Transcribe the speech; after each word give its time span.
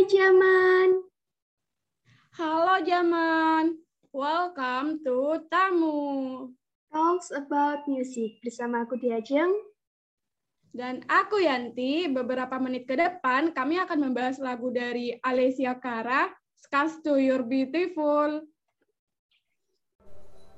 Hai 0.00 0.08
Jaman. 0.08 0.88
Halo 2.40 2.80
Jaman. 2.88 3.84
Welcome 4.16 5.04
to 5.04 5.44
Tamu. 5.52 6.48
Talks 6.88 7.28
about 7.28 7.84
music 7.84 8.40
bersama 8.40 8.88
aku 8.88 8.96
Diajeng. 8.96 9.52
Dan 10.72 11.04
aku 11.04 11.44
Yanti, 11.44 12.08
beberapa 12.08 12.56
menit 12.56 12.88
ke 12.88 12.96
depan 12.96 13.52
kami 13.52 13.76
akan 13.76 14.08
membahas 14.08 14.40
lagu 14.40 14.72
dari 14.72 15.20
Alessia 15.20 15.76
Cara, 15.76 16.32
Scars 16.56 17.04
to 17.04 17.20
Your 17.20 17.44
Beautiful. 17.44 18.48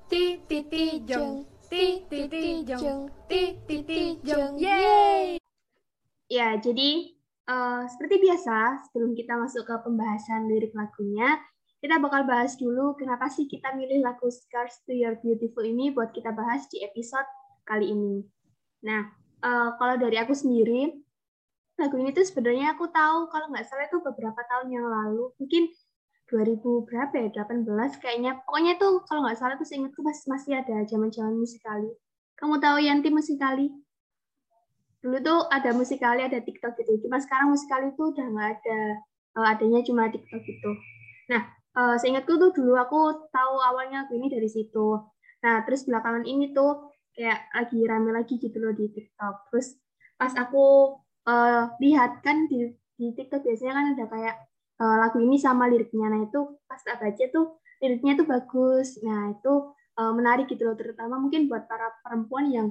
Ti 0.06 0.38
ti 0.46 0.58
ti 0.70 1.02
jeng, 1.02 1.50
ti 1.66 2.06
ti 2.06 2.30
ti 2.30 2.62
jeng, 2.62 3.10
ti 3.26 3.58
ti 3.66 3.76
ti 3.82 4.22
jeng, 4.22 4.54
yeay! 4.54 5.42
Ya, 6.30 6.54
jadi 6.62 7.18
uh, 7.48 7.82
seperti 7.88 8.22
biasa, 8.22 8.86
sebelum 8.88 9.16
kita 9.16 9.34
masuk 9.38 9.66
ke 9.66 9.74
pembahasan 9.82 10.50
lirik 10.50 10.74
lagunya, 10.74 11.40
kita 11.82 11.98
bakal 11.98 12.22
bahas 12.22 12.54
dulu 12.54 12.94
kenapa 12.94 13.26
sih 13.26 13.50
kita 13.50 13.74
milih 13.74 14.06
lagu 14.06 14.30
Scars 14.30 14.86
to 14.86 14.94
Your 14.94 15.18
Beautiful 15.18 15.66
ini 15.66 15.90
buat 15.90 16.14
kita 16.14 16.30
bahas 16.30 16.70
di 16.70 16.78
episode 16.86 17.26
kali 17.66 17.90
ini. 17.90 18.22
Nah, 18.86 19.10
uh, 19.42 19.74
kalau 19.78 19.98
dari 19.98 20.14
aku 20.22 20.30
sendiri, 20.30 20.94
lagu 21.82 21.98
ini 21.98 22.14
tuh 22.14 22.22
sebenarnya 22.22 22.78
aku 22.78 22.86
tahu 22.94 23.26
kalau 23.34 23.50
nggak 23.50 23.66
salah 23.66 23.90
itu 23.90 23.98
beberapa 23.98 24.40
tahun 24.46 24.70
yang 24.70 24.86
lalu, 24.86 25.34
mungkin 25.42 25.74
2000 26.30 26.86
berapa 26.88 27.14
ya, 27.18 27.28
18 27.44 28.00
kayaknya. 28.00 28.40
Pokoknya 28.46 28.80
tuh 28.80 29.04
kalau 29.04 29.26
nggak 29.26 29.36
salah 29.36 29.54
tuh 29.58 29.68
seingatku 29.68 30.00
masih, 30.00 30.26
masih 30.32 30.52
ada 30.56 30.76
zaman-zaman 30.88 31.34
musikali. 31.36 31.92
Kamu 32.40 32.56
tahu 32.62 32.80
Yanti 32.80 33.12
musikali? 33.12 33.68
Dulu 35.02 35.18
tuh 35.18 35.40
ada 35.50 35.74
musikali, 35.74 36.22
ada 36.22 36.38
TikTok 36.38 36.78
gitu. 36.78 37.06
Cuma 37.06 37.18
sekarang 37.18 37.50
musikali 37.50 37.90
tuh 37.98 38.14
udah 38.14 38.26
nggak 38.30 38.50
ada, 38.62 38.80
uh, 39.34 39.46
adanya 39.50 39.82
cuma 39.82 40.06
TikTok 40.06 40.42
gitu. 40.46 40.70
Nah, 41.26 41.42
uh, 41.74 41.96
seingatku 41.98 42.38
tuh 42.38 42.54
dulu 42.54 42.78
aku 42.78 43.26
tahu 43.34 43.54
awalnya 43.58 44.06
aku 44.06 44.14
ini 44.14 44.30
dari 44.30 44.46
situ. 44.46 45.02
Nah, 45.42 45.66
terus 45.66 45.82
belakangan 45.90 46.22
ini 46.22 46.54
tuh 46.54 46.94
kayak 47.18 47.50
lagi 47.50 47.78
rame 47.82 48.10
lagi 48.14 48.38
gitu 48.38 48.56
loh 48.62 48.70
di 48.70 48.86
TikTok. 48.94 49.50
Terus 49.50 49.74
pas 50.14 50.32
aku 50.38 50.96
uh, 51.26 51.74
lihat 51.82 52.22
kan 52.22 52.46
di, 52.46 52.70
di 52.94 53.10
TikTok 53.18 53.42
biasanya 53.42 53.74
kan 53.74 53.86
ada 53.98 54.04
kayak 54.06 54.36
uh, 54.78 54.96
lagu 55.02 55.18
ini 55.18 55.34
sama 55.34 55.66
liriknya. 55.66 56.14
Nah, 56.14 56.20
itu 56.30 56.62
pas 56.70 56.78
tak 56.78 57.02
baca 57.02 57.24
tuh 57.34 57.58
liriknya 57.82 58.22
tuh 58.22 58.26
bagus. 58.30 59.02
Nah, 59.02 59.34
itu 59.34 59.74
uh, 59.98 60.12
menarik 60.14 60.46
gitu 60.46 60.62
loh 60.62 60.76
terutama 60.78 61.18
mungkin 61.18 61.50
buat 61.50 61.66
para 61.66 61.90
perempuan 62.06 62.48
yang 62.48 62.70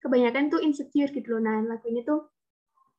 kebanyakan 0.00 0.48
tuh 0.48 0.60
insecure 0.64 1.12
gitu 1.12 1.36
loh. 1.36 1.42
Nah, 1.44 1.62
lagu 1.64 1.86
ini 1.88 2.02
tuh 2.02 2.28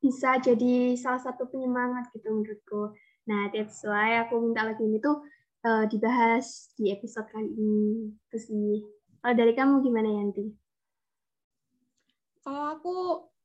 bisa 0.01 0.41
jadi 0.41 0.97
salah 0.97 1.21
satu 1.21 1.49
penyemangat 1.49 2.09
gitu 2.13 2.29
menurutku. 2.33 2.93
Nah, 3.29 3.53
that's 3.53 3.85
why 3.85 4.17
aku 4.21 4.41
minta 4.41 4.65
lagu 4.65 4.81
ini 4.81 4.97
tuh 4.97 5.21
uh, 5.65 5.85
dibahas 5.85 6.73
di 6.77 6.89
episode 6.89 7.29
kali 7.29 7.49
ini. 7.53 8.13
Terus 8.29 8.49
sih. 8.49 8.81
Kalau 9.21 9.35
dari 9.37 9.53
kamu 9.53 9.85
gimana 9.85 10.09
Yanti? 10.09 10.45
Kalau 12.41 12.63
aku 12.73 12.95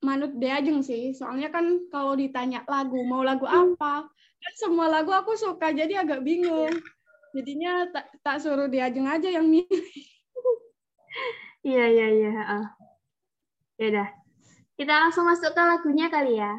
manut 0.01 0.33
Deajeng 0.41 0.81
sih, 0.81 1.13
soalnya 1.13 1.53
kan 1.53 1.85
kalau 1.93 2.17
ditanya 2.17 2.65
lagu 2.65 2.97
mau 3.05 3.21
lagu 3.21 3.45
apa, 3.45 4.09
kan 4.41 4.55
semua 4.57 4.89
lagu 4.89 5.13
aku 5.13 5.37
suka 5.37 5.77
jadi 5.77 6.01
agak 6.01 6.25
bingung. 6.25 6.73
Jadinya 7.37 7.85
tak, 7.93 8.09
tak 8.25 8.41
suruh 8.41 8.73
Deajeng 8.73 9.05
aja 9.05 9.29
yang 9.29 9.47
milih. 9.49 9.69
Iya 11.67 11.83
iya 11.91 12.07
iya. 12.15 12.31
Uh. 13.77 13.83
Ya 13.83 13.87
udah. 13.93 14.09
Kita 14.77 14.93
langsung 14.93 15.25
masuk 15.29 15.53
ke 15.53 15.63
lagunya 15.63 16.09
kali 16.09 16.37
ya. 16.41 16.53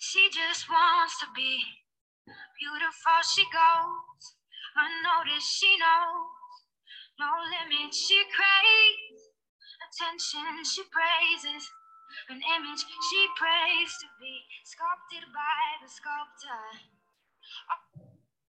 She 0.00 0.32
just 0.32 0.64
wants 0.68 1.20
to 1.20 1.28
be 1.36 1.60
beautiful. 2.56 3.20
She 3.20 3.44
goes 3.52 4.24
unnoticed. 4.76 5.50
She 5.60 5.68
knows 5.76 6.56
no 7.20 7.28
limit. 7.52 7.92
She 7.92 8.16
craves 8.32 9.22
attention. 9.84 10.64
She 10.64 10.84
praises 10.88 11.64
an 12.32 12.40
image. 12.40 12.80
She 12.80 13.20
prays 13.36 13.92
to 14.00 14.08
be 14.16 14.40
sculpted 14.64 15.24
by 15.36 15.64
the 15.84 15.88
sculptor. 15.90 16.64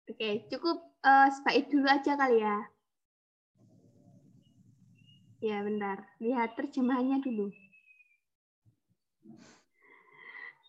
Oke, 0.03 0.19
okay, 0.19 0.35
cukup 0.51 0.83
uh, 1.07 1.31
spait 1.31 1.71
dulu 1.71 1.87
aja 1.87 2.19
kali 2.19 2.43
ya. 2.43 2.59
Ya, 5.43 5.59
bentar. 5.59 6.07
Lihat 6.23 6.55
terjemahannya 6.55 7.19
dulu. 7.19 7.51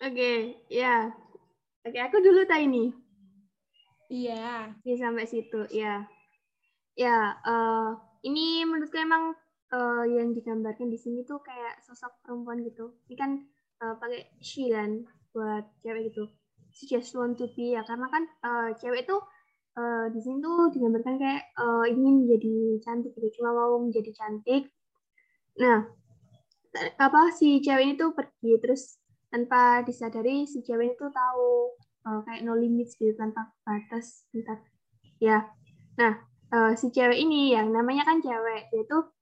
Oke, 0.02 0.10
okay, 0.10 0.38
ya. 0.66 1.14
Oke, 1.86 1.94
okay, 1.94 2.02
aku 2.02 2.18
dulu 2.26 2.42
tak 2.50 2.66
ini. 2.66 2.90
Iya. 4.10 4.74
Yeah. 4.82 4.98
sampai 4.98 5.30
situ, 5.30 5.70
ya. 5.70 6.10
Ya, 6.98 7.38
uh, 7.46 8.02
ini 8.26 8.66
menurutku 8.66 8.98
emang 8.98 9.38
uh, 9.70 10.06
yang 10.10 10.34
digambarkan 10.34 10.90
di 10.90 10.98
sini 10.98 11.22
tuh 11.22 11.38
kayak 11.46 11.78
sosok 11.86 12.26
perempuan 12.26 12.66
gitu. 12.66 12.98
Ini 13.14 13.16
kan 13.16 13.32
uh, 13.78 13.94
pakai 14.02 14.26
she 14.42 14.74
kan 14.74 15.06
buat 15.38 15.70
cewek 15.86 16.10
gitu. 16.10 16.34
She 16.74 16.90
just 16.90 17.14
want 17.14 17.38
to 17.38 17.46
be 17.54 17.78
ya, 17.78 17.86
karena 17.86 18.10
kan 18.10 18.26
uh, 18.42 18.70
cewek 18.74 19.06
itu 19.06 19.22
uh, 19.78 20.06
di 20.10 20.20
sini 20.22 20.42
tuh 20.42 20.72
digambarkan 20.74 21.16
kayak 21.22 21.44
uh, 21.58 21.86
ingin 21.90 22.26
menjadi 22.26 22.82
cantik 22.82 23.12
gitu, 23.18 23.42
cuma 23.42 23.54
mau 23.54 23.78
menjadi 23.82 24.12
cantik. 24.14 24.70
Nah, 25.62 25.86
apa 26.98 27.30
si 27.34 27.62
cewek 27.62 27.84
ini 27.86 27.94
tuh 27.94 28.18
pergi 28.18 28.58
terus 28.58 28.98
tanpa 29.30 29.82
disadari 29.86 30.46
si 30.50 30.62
cewek 30.66 30.98
itu 30.98 31.06
tahu 31.10 31.74
uh, 32.06 32.20
kayak 32.26 32.46
no 32.46 32.58
limits 32.58 32.98
gitu 32.98 33.14
tanpa 33.14 33.50
batas 33.66 34.26
bentar. 34.34 34.62
Ya 35.22 35.50
nah 35.94 36.18
uh, 36.50 36.74
si 36.74 36.90
cewek 36.90 37.18
ini 37.18 37.54
yang 37.54 37.70
namanya 37.70 38.06
kan 38.10 38.18
cewek 38.22 38.74
dia 38.74 38.84
tuh 38.90 39.14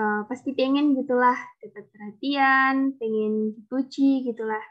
uh, 0.00 0.24
pasti 0.24 0.56
pengen 0.56 0.96
gitulah 0.96 1.36
dapat 1.60 1.84
perhatian 1.92 2.96
pengen 2.96 3.52
dipuji 3.56 4.24
gitulah. 4.24 4.64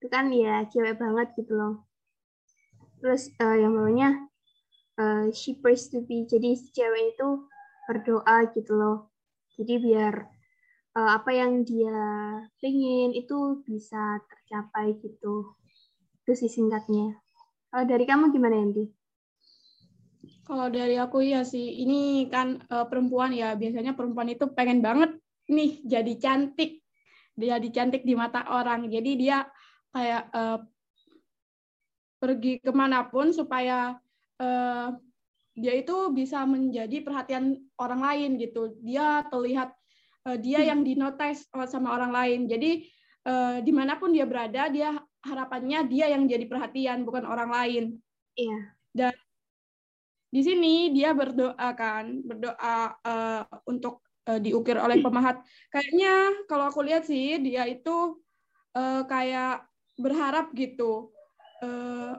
Itu 0.00 0.08
kan 0.12 0.28
ya 0.32 0.64
cewek 0.68 1.00
banget 1.00 1.32
gitu 1.36 1.56
loh. 1.56 1.88
Terus 3.00 3.32
uh, 3.40 3.56
yang 3.56 3.72
namanya 3.76 4.28
uh, 5.00 5.32
she 5.32 5.56
prays 5.56 5.88
to 5.88 6.04
be 6.04 6.28
jadi 6.28 6.52
si 6.52 6.68
cewek 6.76 7.16
itu 7.16 7.48
berdoa 7.88 8.52
gitu 8.52 8.76
loh 8.76 9.10
jadi 9.56 9.80
biar 9.80 10.14
uh, 10.96 11.10
apa 11.20 11.30
yang 11.34 11.62
dia 11.62 12.00
pengen 12.58 13.14
itu 13.14 13.62
bisa 13.66 14.18
tercapai 14.26 14.96
gitu. 14.98 15.54
Itu 16.24 16.32
sih 16.36 16.50
singkatnya. 16.50 17.18
Kalau 17.70 17.84
dari 17.86 18.04
kamu 18.06 18.34
gimana 18.34 18.56
Yanti? 18.58 18.84
Kalau 20.48 20.66
dari 20.66 20.98
aku 20.98 21.22
ya 21.22 21.46
sih, 21.46 21.78
ini 21.86 22.26
kan 22.26 22.58
uh, 22.66 22.88
perempuan 22.90 23.30
ya, 23.30 23.54
biasanya 23.54 23.94
perempuan 23.94 24.34
itu 24.34 24.50
pengen 24.50 24.82
banget 24.82 25.14
nih 25.46 25.78
jadi 25.86 26.12
cantik, 26.18 26.82
jadi 27.38 27.68
cantik 27.70 28.02
di 28.02 28.18
mata 28.18 28.42
orang. 28.50 28.90
Jadi 28.90 29.10
dia 29.14 29.46
kayak 29.94 30.22
uh, 30.34 30.58
pergi 32.18 32.58
ke 32.58 32.72
mana 32.74 33.06
pun 33.06 33.30
supaya 33.30 33.94
uh, 34.40 34.96
dia 35.54 35.74
itu 35.76 35.96
bisa 36.16 36.48
menjadi 36.48 37.04
perhatian 37.04 37.60
orang 37.76 38.00
lain 38.00 38.30
gitu. 38.40 38.74
Dia 38.80 39.28
terlihat 39.28 39.70
uh, 40.24 40.36
dia 40.40 40.64
hmm. 40.64 40.68
yang 40.72 40.80
dinotis 40.82 41.44
sama 41.68 41.92
orang 41.92 42.10
lain. 42.10 42.40
Jadi 42.48 42.88
uh, 43.28 43.60
di 43.60 43.72
mana 43.74 44.00
pun 44.00 44.10
dia 44.10 44.24
berada, 44.24 44.72
dia 44.72 44.96
harapannya 45.20 45.84
dia 45.84 46.08
yang 46.08 46.24
jadi 46.24 46.48
perhatian, 46.48 47.04
bukan 47.04 47.28
orang 47.28 47.50
lain. 47.52 47.84
Iya. 48.36 48.58
Dan 48.90 49.14
di 50.30 50.40
sini 50.40 50.94
dia 50.94 51.12
berdoa 51.12 51.68
kan, 51.76 52.24
berdoa 52.24 52.96
uh, 53.04 53.42
untuk 53.68 54.00
uh, 54.30 54.40
diukir 54.40 54.78
oleh 54.80 55.02
pemahat. 55.02 55.42
Kayaknya 55.68 56.46
kalau 56.48 56.70
aku 56.70 56.80
lihat 56.86 57.04
sih 57.04 57.36
dia 57.42 57.68
itu 57.68 58.16
uh, 58.78 59.02
kayak 59.04 59.66
berharap 60.00 60.54
gitu, 60.56 61.12
uh, 61.60 62.16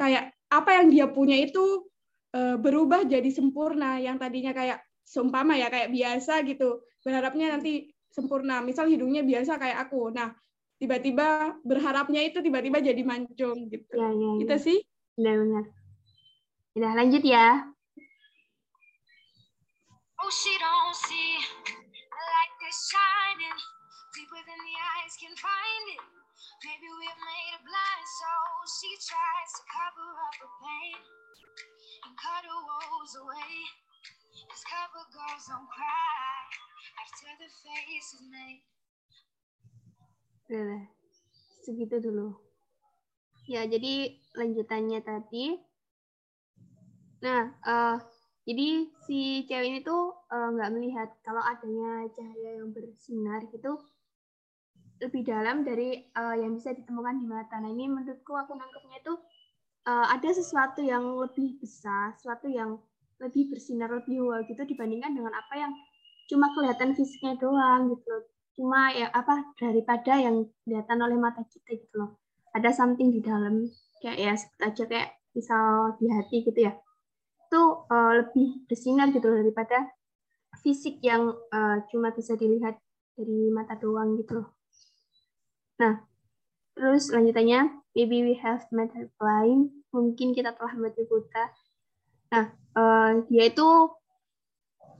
kayak 0.00 0.32
apa 0.50 0.70
yang 0.82 0.86
dia 0.90 1.06
punya 1.06 1.38
itu 1.38 1.86
uh, 2.34 2.58
berubah 2.58 3.06
jadi 3.06 3.30
sempurna. 3.30 4.02
Yang 4.02 4.16
tadinya 4.26 4.52
kayak 4.52 4.78
seumpama 5.06 5.54
ya 5.54 5.70
kayak 5.70 5.94
biasa 5.94 6.42
gitu. 6.44 6.82
Berharapnya 7.06 7.56
nanti 7.56 7.94
sempurna. 8.10 8.60
Misal 8.60 8.90
hidungnya 8.90 9.22
biasa 9.22 9.56
kayak 9.56 9.88
aku. 9.88 10.10
Nah 10.10 10.34
tiba-tiba 10.80 11.60
berharapnya 11.60 12.24
itu 12.24 12.40
tiba-tiba 12.40 12.80
jadi 12.80 13.02
mancung 13.04 13.68
gitu. 13.68 13.92
Ya, 13.92 14.08
ya, 14.10 14.30
ya. 14.36 14.42
itu 14.42 14.54
sih 14.56 14.78
benar-benar 15.12 15.68
udah 16.74 16.92
lanjut 16.96 17.20
ya. 17.20 17.68
Oh, 20.20 20.32
she 20.32 20.52
don't 20.56 20.96
see 20.96 21.36
I 22.08 22.22
like 22.24 22.54
this 22.64 22.78
shining. 22.88 23.58
Deep 24.16 24.28
within 24.32 24.60
the 24.60 24.76
eyes 24.76 25.14
can 25.20 25.34
find 25.36 25.86
it. 25.96 26.19
Maybe 26.60 26.92
we've 26.92 27.20
made 27.24 27.50
a 27.56 27.60
blind 27.64 28.06
soul. 28.20 28.52
She 28.68 28.92
tries 29.00 29.50
to 29.56 29.62
cover 29.64 30.08
up 30.12 30.34
her 30.44 30.52
pain 30.60 31.00
and 32.04 32.12
cut 32.20 32.44
her 32.44 32.60
woes 32.68 33.16
away. 33.16 33.56
This 34.44 34.60
cover 34.68 35.08
girls 35.08 35.48
don't 35.48 35.64
cry 35.72 36.36
after 37.00 37.32
the 37.40 37.48
face 37.48 38.08
is 38.12 38.24
made. 38.28 38.60
Udah, 40.52 40.84
segitu 41.64 41.96
dulu. 41.96 42.36
Ya, 43.48 43.64
jadi 43.64 44.20
lanjutannya 44.36 45.00
tadi. 45.00 45.56
Nah, 47.24 47.56
uh, 47.64 47.96
jadi 48.44 48.84
si 49.08 49.48
cewek 49.48 49.64
ini 49.64 49.80
tuh 49.80 50.12
eh, 50.28 50.48
nggak 50.52 50.68
uh, 50.68 50.74
melihat 50.76 51.08
kalau 51.24 51.40
adanya 51.40 52.04
cahaya 52.12 52.60
yang 52.60 52.68
bersinar 52.68 53.48
gitu 53.48 53.80
lebih 55.00 55.24
dalam 55.24 55.64
dari 55.64 56.04
uh, 56.12 56.36
yang 56.36 56.54
bisa 56.54 56.76
ditemukan 56.76 57.16
di 57.18 57.26
mata. 57.26 57.56
Nah 57.56 57.72
ini 57.72 57.88
menurutku 57.88 58.36
aku 58.36 58.52
nangkepnya 58.52 59.00
itu 59.00 59.14
uh, 59.88 60.06
ada 60.12 60.28
sesuatu 60.28 60.84
yang 60.84 61.16
lebih 61.16 61.56
besar, 61.56 62.12
sesuatu 62.20 62.52
yang 62.52 62.76
lebih 63.20 63.52
bersinar, 63.52 63.88
lebih 63.92 64.24
wow 64.24 64.40
gitu 64.44 64.60
dibandingkan 64.64 65.12
dengan 65.16 65.32
apa 65.36 65.54
yang 65.56 65.72
cuma 66.28 66.52
kelihatan 66.56 66.92
fisiknya 66.96 67.36
doang 67.40 67.92
gitu 67.92 68.06
loh. 68.08 68.24
Cuma 68.56 68.92
ya 68.92 69.08
apa 69.12 69.56
daripada 69.56 70.20
yang 70.20 70.44
kelihatan 70.64 70.98
oleh 71.00 71.16
mata 71.16 71.44
kita 71.48 71.80
gitu 71.80 71.94
loh. 71.96 72.20
Ada 72.52 72.76
something 72.76 73.08
di 73.12 73.20
dalam 73.24 73.68
kayak 74.04 74.18
ya 74.20 74.32
aja 74.36 74.84
kayak 74.84 75.16
misal 75.32 75.96
di 75.96 76.06
hati 76.12 76.44
gitu 76.44 76.60
ya. 76.60 76.72
Itu 77.48 77.88
uh, 77.88 78.12
lebih 78.20 78.68
bersinar 78.68 79.08
gitu 79.16 79.32
loh 79.32 79.40
daripada 79.40 79.88
fisik 80.60 81.00
yang 81.00 81.32
uh, 81.32 81.76
cuma 81.88 82.12
bisa 82.12 82.36
dilihat 82.36 82.76
dari 83.16 83.48
mata 83.48 83.76
doang 83.80 84.16
gitu 84.20 84.44
loh. 84.44 84.59
Nah, 85.80 86.04
terus 86.76 87.08
lanjutannya, 87.08 87.80
maybe 87.96 88.20
we 88.20 88.34
have 88.36 88.68
met 88.68 88.92
her 88.92 89.08
flying. 89.16 89.72
Mungkin 89.90 90.36
kita 90.36 90.52
telah 90.54 90.76
buta. 90.76 91.44
Nah, 92.30 92.46
uh, 92.76 93.24
dia 93.26 93.48
itu 93.48 93.68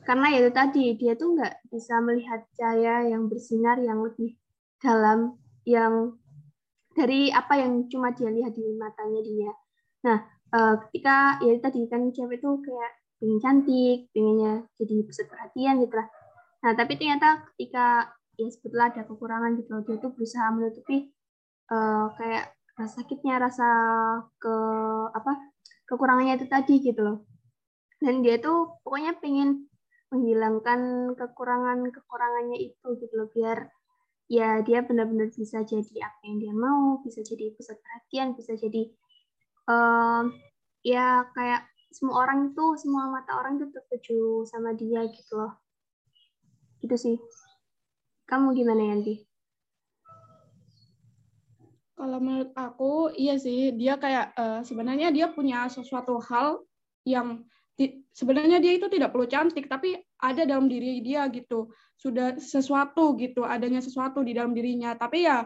karena 0.09 0.33
ya 0.33 0.39
itu 0.43 0.53
tadi 0.57 0.85
dia 0.97 1.13
tuh 1.15 1.37
nggak 1.37 1.69
bisa 1.69 2.01
melihat 2.01 2.43
cahaya 2.57 3.07
yang 3.07 3.29
bersinar 3.29 3.77
yang 3.79 4.01
lebih 4.01 4.35
dalam 4.81 5.37
yang 5.69 6.17
dari 6.97 7.31
apa 7.31 7.61
yang 7.61 7.87
cuma 7.87 8.11
dia 8.17 8.33
lihat 8.33 8.57
di 8.57 8.65
matanya 8.75 9.21
dia. 9.23 9.53
Nah, 10.03 10.19
uh, 10.51 10.75
ketika 10.89 11.39
ya 11.45 11.55
tadi 11.63 11.87
kan 11.87 12.11
cewek 12.11 12.41
itu 12.43 12.51
kayak 12.65 12.93
pengen 13.21 13.39
cantik, 13.39 13.99
pengennya 14.17 14.65
jadi 14.81 14.95
pusat 15.05 15.27
perhatian 15.29 15.85
gitu 15.85 15.95
lah. 15.95 16.09
Nah, 16.65 16.73
tapi 16.75 16.97
ternyata 16.97 17.47
ketika 17.55 18.17
ya 18.41 18.49
sebetulnya 18.49 18.89
ada 18.91 19.03
kekurangan 19.05 19.51
gitu 19.61 19.69
loh 19.77 19.83
dia 19.85 19.97
tuh 20.01 20.11
berusaha 20.17 20.49
menutupi 20.51 21.13
uh, 21.71 22.09
kayak 22.17 22.57
rasa 22.81 23.05
sakitnya 23.05 23.37
rasa 23.37 23.69
ke 24.41 24.55
apa 25.13 25.33
kekurangannya 25.85 26.41
itu 26.41 26.47
tadi 26.49 26.75
gitu 26.81 27.01
loh. 27.03 27.19
Dan 28.01 28.25
dia 28.25 28.41
tuh 28.41 28.81
pokoknya 28.81 29.21
pengen 29.21 29.69
menghilangkan 30.09 31.13
kekurangan 31.15 31.85
kekurangannya 31.93 32.59
itu 32.59 32.89
gitu 32.99 33.15
loh 33.15 33.29
biar 33.31 33.69
ya 34.31 34.63
dia 34.63 34.81
benar-benar 34.87 35.29
bisa 35.35 35.63
jadi 35.67 36.07
apa 36.07 36.21
yang 36.25 36.39
dia 36.39 36.55
mau 36.55 37.03
bisa 37.03 37.21
jadi 37.21 37.51
pusat 37.55 37.79
perhatian 37.83 38.39
bisa 38.39 38.55
jadi 38.55 38.95
um, 39.67 40.31
ya 40.87 41.27
kayak 41.35 41.67
semua 41.91 42.23
orang 42.27 42.55
itu 42.55 42.65
semua 42.79 43.11
mata 43.11 43.35
orang 43.35 43.59
itu 43.59 43.67
tertuju 43.75 44.47
sama 44.47 44.73
dia 44.73 45.05
gitu 45.11 45.37
loh. 45.37 45.53
Gitu 46.81 46.97
sih 46.97 47.17
kamu 48.31 48.55
gimana 48.55 48.95
Yanti? 48.95 49.27
Kalau 51.99 52.17
menurut 52.17 52.55
aku, 52.57 53.13
iya 53.13 53.37
sih, 53.37 53.77
dia 53.77 54.01
kayak 54.01 54.33
uh, 54.33 54.61
sebenarnya 54.65 55.13
dia 55.13 55.29
punya 55.29 55.69
sesuatu 55.69 56.17
hal 56.23 56.65
yang 57.05 57.45
sebenarnya 58.17 58.57
dia 58.57 58.73
itu 58.81 58.89
tidak 58.89 59.13
perlu 59.13 59.29
cantik, 59.29 59.69
tapi 59.69 60.01
ada 60.17 60.49
dalam 60.49 60.65
diri 60.65 61.05
dia 61.05 61.29
gitu, 61.29 61.69
sudah 62.01 62.41
sesuatu 62.41 63.21
gitu, 63.21 63.45
adanya 63.45 63.85
sesuatu 63.85 64.25
di 64.25 64.33
dalam 64.33 64.57
dirinya. 64.57 64.97
Tapi 64.97 65.29
ya 65.29 65.45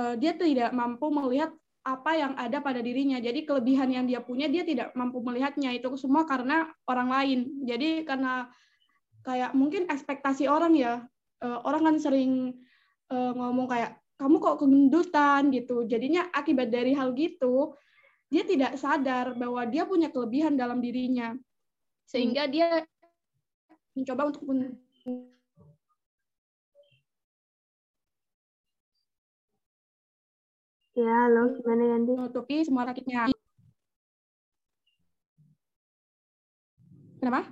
uh, 0.00 0.14
dia 0.16 0.32
tidak 0.40 0.72
mampu 0.72 1.12
melihat 1.12 1.52
apa 1.84 2.16
yang 2.16 2.32
ada 2.40 2.64
pada 2.64 2.80
dirinya. 2.80 3.20
Jadi 3.20 3.44
kelebihan 3.44 3.92
yang 3.92 4.08
dia 4.08 4.24
punya 4.24 4.48
dia 4.48 4.64
tidak 4.64 4.96
mampu 4.96 5.20
melihatnya 5.20 5.68
itu 5.76 5.92
semua 6.00 6.24
karena 6.24 6.64
orang 6.88 7.12
lain. 7.12 7.40
Jadi 7.68 8.08
karena 8.08 8.48
kayak 9.20 9.52
mungkin 9.52 9.84
ekspektasi 9.92 10.48
orang 10.48 10.72
ya 10.72 11.04
uh, 11.44 11.60
orang 11.68 11.92
kan 11.92 11.96
sering 12.00 12.32
uh, 13.12 13.32
ngomong 13.36 13.68
kayak 13.68 14.00
kamu 14.16 14.40
kok 14.40 14.58
kegendutan 14.64 15.52
gitu. 15.52 15.84
Jadinya 15.84 16.32
akibat 16.32 16.72
dari 16.72 16.96
hal 16.96 17.12
gitu, 17.12 17.76
dia 18.32 18.42
tidak 18.48 18.80
sadar 18.80 19.36
bahwa 19.36 19.60
dia 19.68 19.84
punya 19.84 20.08
kelebihan 20.08 20.56
dalam 20.56 20.80
dirinya. 20.80 21.36
Sehingga 22.08 22.48
hmm. 22.48 22.52
dia 22.52 22.68
mencoba 23.92 24.32
untuk 24.32 24.42
Ya, 30.94 31.10
halo, 31.26 31.58
gimana 31.58 31.90
Yanti? 31.90 32.14
Menutupi 32.14 32.62
semua 32.62 32.86
sakitnya. 32.86 33.26
Kenapa? 37.18 37.50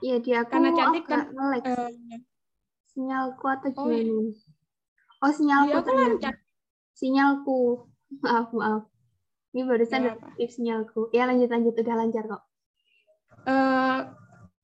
Iya, 0.00 0.16
dia 0.24 0.36
aku 0.40 0.56
Karena 0.56 0.70
cantik 0.72 1.04
kan 1.04 1.28
uh, 1.36 2.31
Sinyalku 2.92 3.44
atau 3.48 3.68
oh, 3.72 3.88
gimana? 3.88 4.12
Oh, 4.12 5.24
oh 5.24 5.32
sinyalku 5.32 5.76
iya, 5.76 5.86
ternyata. 5.86 6.30
Sinyalku. 6.92 7.58
Maaf, 8.20 8.48
maaf. 8.52 8.82
Ini 9.52 9.68
barusan 9.68 10.08
ya, 10.08 10.14
ada 10.16 10.46
sinyalku. 10.48 11.12
Ya 11.12 11.28
lanjut 11.28 11.48
lanjut 11.52 11.74
udah 11.76 11.96
lancar 11.96 12.24
kok. 12.24 12.42
Uh, 13.42 14.00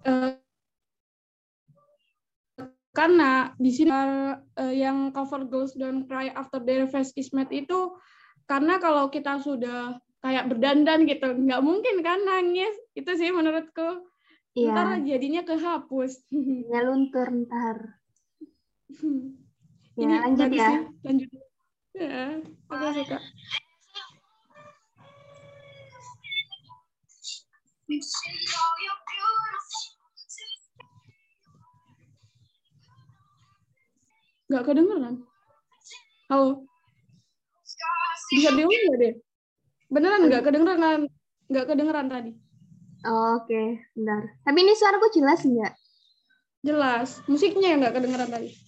uh, 0.06 0.32
karena 2.96 3.54
di 3.60 3.70
sini 3.70 3.92
uh, 3.94 4.74
yang 4.74 5.14
cover 5.14 5.46
Girls 5.46 5.76
Don't 5.76 6.10
Cry 6.10 6.34
After 6.34 6.58
Their 6.58 6.90
Face 6.90 7.14
is 7.14 7.30
Made 7.30 7.52
itu 7.52 7.94
karena 8.48 8.80
kalau 8.80 9.12
kita 9.12 9.38
sudah 9.44 10.00
kayak 10.18 10.50
berdandan 10.50 11.06
gitu 11.06 11.30
nggak 11.30 11.62
mungkin 11.62 12.02
kan 12.02 12.18
nangis 12.26 12.74
itu 12.98 13.06
sih 13.14 13.30
menurutku 13.30 14.02
iya. 14.58 14.74
ntar 14.74 14.88
jadinya 15.06 15.46
kehapus 15.46 16.26
ya 16.74 16.80
luntur 16.82 17.28
ntar 17.46 17.97
ya, 18.88 20.04
Ini 20.04 20.14
lanjut 20.24 20.50
ya. 20.52 20.70
Lanjut. 21.04 21.28
Ya, 21.98 22.40
aku 22.70 22.86
suka. 22.96 23.18
Gak 34.48 34.64
kedengeran. 34.64 35.14
Halo. 36.32 36.64
Bisa 38.28 38.52
diulang 38.52 38.68
nggak 38.68 38.98
deh? 39.00 39.14
Beneran 39.88 40.28
nggak 40.28 40.44
kedengeran? 40.44 41.00
Nggak 41.48 41.66
kedengeran 41.68 42.06
tadi. 42.12 42.32
Oh, 43.08 43.40
Oke, 43.40 43.48
okay. 43.48 43.66
bentar. 43.96 44.22
Tapi 44.44 44.58
ini 44.60 44.72
suaraku 44.76 45.08
jelas 45.16 45.40
nggak? 45.44 45.72
Jelas. 46.60 47.08
Musiknya 47.24 47.72
yang 47.72 47.80
nggak 47.80 47.96
kedengeran 47.96 48.28
tadi. 48.28 48.67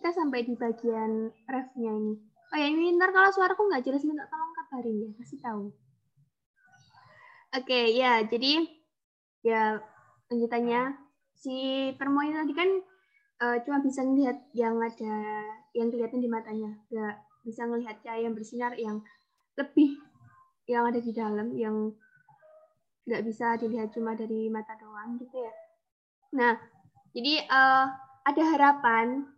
kita 0.00 0.16
sampai 0.16 0.48
di 0.48 0.56
bagian 0.56 1.28
refnya 1.44 1.92
ini. 1.92 2.16
Oh 2.50 2.56
ya, 2.56 2.72
ini 2.72 2.96
ntar 2.96 3.12
kalau 3.12 3.28
suaraku 3.28 3.68
nggak 3.68 3.84
jelas 3.84 4.00
minta 4.08 4.24
tolong 4.32 4.48
kabarin 4.56 4.96
ya, 4.96 5.10
kasih 5.20 5.38
tahu. 5.44 5.68
Oke, 7.52 7.68
okay, 7.68 7.84
ya, 7.92 8.24
jadi 8.24 8.64
ya 9.44 9.76
lanjutannya 10.32 10.96
si 11.36 11.92
perempuan 12.00 12.32
ini 12.32 12.36
tadi 12.40 12.54
kan 12.56 12.70
uh, 13.44 13.56
cuma 13.60 13.84
bisa 13.84 14.00
melihat 14.08 14.40
yang 14.56 14.80
ada 14.80 15.44
yang 15.76 15.92
kelihatan 15.92 16.24
di 16.24 16.32
matanya, 16.32 16.72
nggak 16.88 17.14
bisa 17.44 17.68
melihat 17.68 18.00
cahaya 18.00 18.24
yang 18.24 18.32
bersinar 18.32 18.72
yang 18.80 19.04
lebih 19.60 20.00
yang 20.64 20.88
ada 20.88 20.96
di 20.96 21.12
dalam 21.12 21.52
yang 21.60 21.92
nggak 23.04 23.20
bisa 23.28 23.60
dilihat 23.60 23.92
cuma 23.92 24.16
dari 24.16 24.48
mata 24.48 24.80
doang 24.80 25.20
gitu 25.20 25.44
ya. 25.44 25.52
Nah, 26.40 26.56
jadi 27.12 27.44
uh, 27.52 27.84
ada 28.24 28.42
harapan 28.48 29.28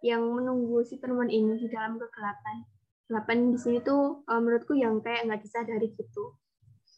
yang 0.00 0.24
menunggu 0.24 0.80
si 0.84 0.96
perempuan 0.96 1.28
ini 1.28 1.60
di 1.60 1.68
dalam 1.68 2.00
kegelapan. 2.00 2.64
Kegelapan 3.04 3.38
di 3.52 3.58
sini 3.58 3.78
tuh 3.84 4.24
uh, 4.24 4.40
menurutku 4.40 4.76
yang 4.76 5.00
kayak 5.04 5.28
nggak 5.28 5.40
disadari 5.44 5.92
gitu. 5.92 6.36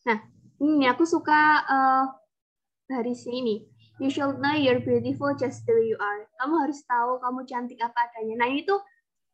Nah, 0.06 0.18
ini 0.62 0.86
aku 0.86 1.02
suka 1.06 1.66
uh, 1.66 2.04
baris 2.86 3.26
ini. 3.26 3.66
You 4.00 4.10
should 4.10 4.40
know 4.42 4.56
you're 4.56 4.82
beautiful 4.82 5.30
just 5.36 5.62
the 5.68 5.72
way 5.76 5.94
you 5.94 5.98
are. 6.00 6.26
Kamu 6.42 6.54
harus 6.66 6.82
tahu 6.88 7.22
kamu 7.22 7.46
cantik 7.46 7.78
apa 7.78 8.10
adanya. 8.10 8.34
Nah, 8.42 8.48
ini 8.50 8.66
tuh 8.66 8.80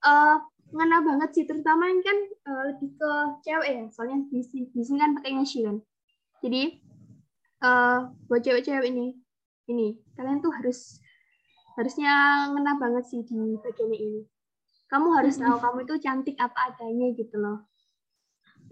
uh, 0.04 0.36
ngena 0.68 1.00
banget 1.00 1.30
sih 1.32 1.44
terutama 1.48 1.88
ini 1.88 2.02
kan 2.04 2.18
uh, 2.44 2.62
lebih 2.72 2.92
ke 3.00 3.10
cewek 3.48 3.68
ya 3.72 3.84
soalnya 3.88 4.28
di 4.28 4.44
sini 4.44 4.68
di 4.68 4.82
sini 4.84 4.98
kan 5.00 5.16
pakainya 5.16 5.44
kan 5.48 5.76
jadi 6.44 6.62
uh, 7.64 7.98
buat 8.28 8.42
cewek-cewek 8.44 8.84
ini 8.92 9.16
ini 9.72 9.96
kalian 10.12 10.44
tuh 10.44 10.52
harus 10.52 11.00
harusnya 11.78 12.12
ngena 12.50 12.74
banget 12.74 13.06
sih 13.06 13.22
di 13.22 13.54
bagian 13.62 13.94
ini. 13.94 14.26
Kamu 14.90 15.14
harus 15.14 15.38
tahu 15.38 15.62
kamu 15.62 15.78
itu 15.86 15.94
cantik 16.02 16.34
apa 16.42 16.74
adanya 16.74 17.14
gitu 17.14 17.38
loh. 17.38 17.70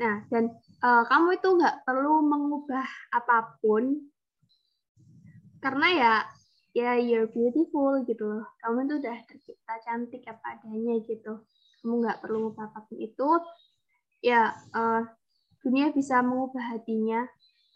Nah 0.02 0.26
dan 0.26 0.58
uh, 0.82 1.06
kamu 1.06 1.38
itu 1.38 1.48
nggak 1.54 1.86
perlu 1.86 2.26
mengubah 2.26 2.88
apa 3.14 3.62
pun. 3.62 4.10
Karena 5.62 5.88
ya 5.94 6.12
ya 6.74 6.98
you're 6.98 7.30
beautiful 7.30 8.02
gitu 8.02 8.26
loh. 8.26 8.44
Kamu 8.58 8.90
itu 8.90 8.94
udah 8.98 9.16
tercipta 9.30 9.74
cantik 9.86 10.26
apa 10.26 10.58
adanya 10.58 10.98
gitu. 11.06 11.46
Kamu 11.86 12.02
nggak 12.02 12.18
perlu 12.26 12.50
mengubah 12.50 12.74
apa 12.74 12.90
pun 12.90 12.98
itu 12.98 13.28
ya 14.18 14.50
uh, 14.74 15.06
dunia 15.62 15.94
bisa 15.94 16.26
mengubah 16.26 16.74
hatinya. 16.74 17.22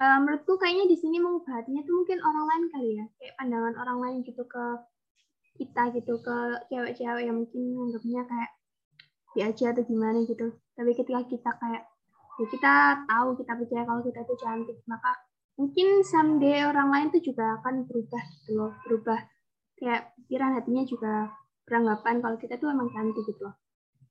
Uh, 0.01 0.17
menurutku 0.27 0.59
kayaknya 0.59 0.91
di 0.91 0.97
sini 0.99 1.23
mengubah 1.23 1.61
hatinya 1.61 1.87
itu 1.87 1.93
mungkin 1.95 2.19
orang 2.19 2.45
lain 2.51 2.65
kali 2.75 2.91
ya. 2.99 3.05
Kayak 3.15 3.35
pandangan 3.39 3.75
orang 3.79 3.99
lain 4.03 4.19
gitu 4.27 4.43
ke 4.43 4.65
kita 5.61 5.93
gitu 5.93 6.17
ke 6.25 6.37
cewek-cewek 6.73 7.29
yang 7.29 7.37
mungkin 7.37 7.62
anggapnya 7.76 8.25
kayak 8.25 8.50
di 9.37 9.40
aja 9.45 9.64
atau 9.76 9.85
gimana 9.85 10.25
gitu. 10.25 10.57
Tapi 10.73 10.90
ketika 10.97 11.21
kita 11.29 11.50
kayak 11.61 11.85
ya 12.40 12.47
kita 12.49 12.75
tahu 13.05 13.29
kita 13.37 13.52
percaya 13.52 13.83
kalau 13.85 14.00
kita 14.00 14.25
itu 14.25 14.35
cantik 14.40 14.79
maka 14.88 15.12
mungkin 15.61 16.00
someday 16.00 16.64
orang 16.64 16.88
lain 16.88 17.07
tuh 17.12 17.21
juga 17.21 17.61
akan 17.61 17.85
berubah 17.85 18.23
gitu 18.40 18.50
loh 18.57 18.73
berubah. 18.88 19.21
Kayak 19.76 20.17
pikiran 20.17 20.57
hatinya 20.57 20.85
juga 20.88 21.12
beranggapan 21.69 22.25
kalau 22.25 22.37
kita 22.40 22.57
tuh 22.57 22.73
emang 22.73 22.88
cantik 22.90 23.25
gitu 23.29 23.45
loh. 23.45 23.55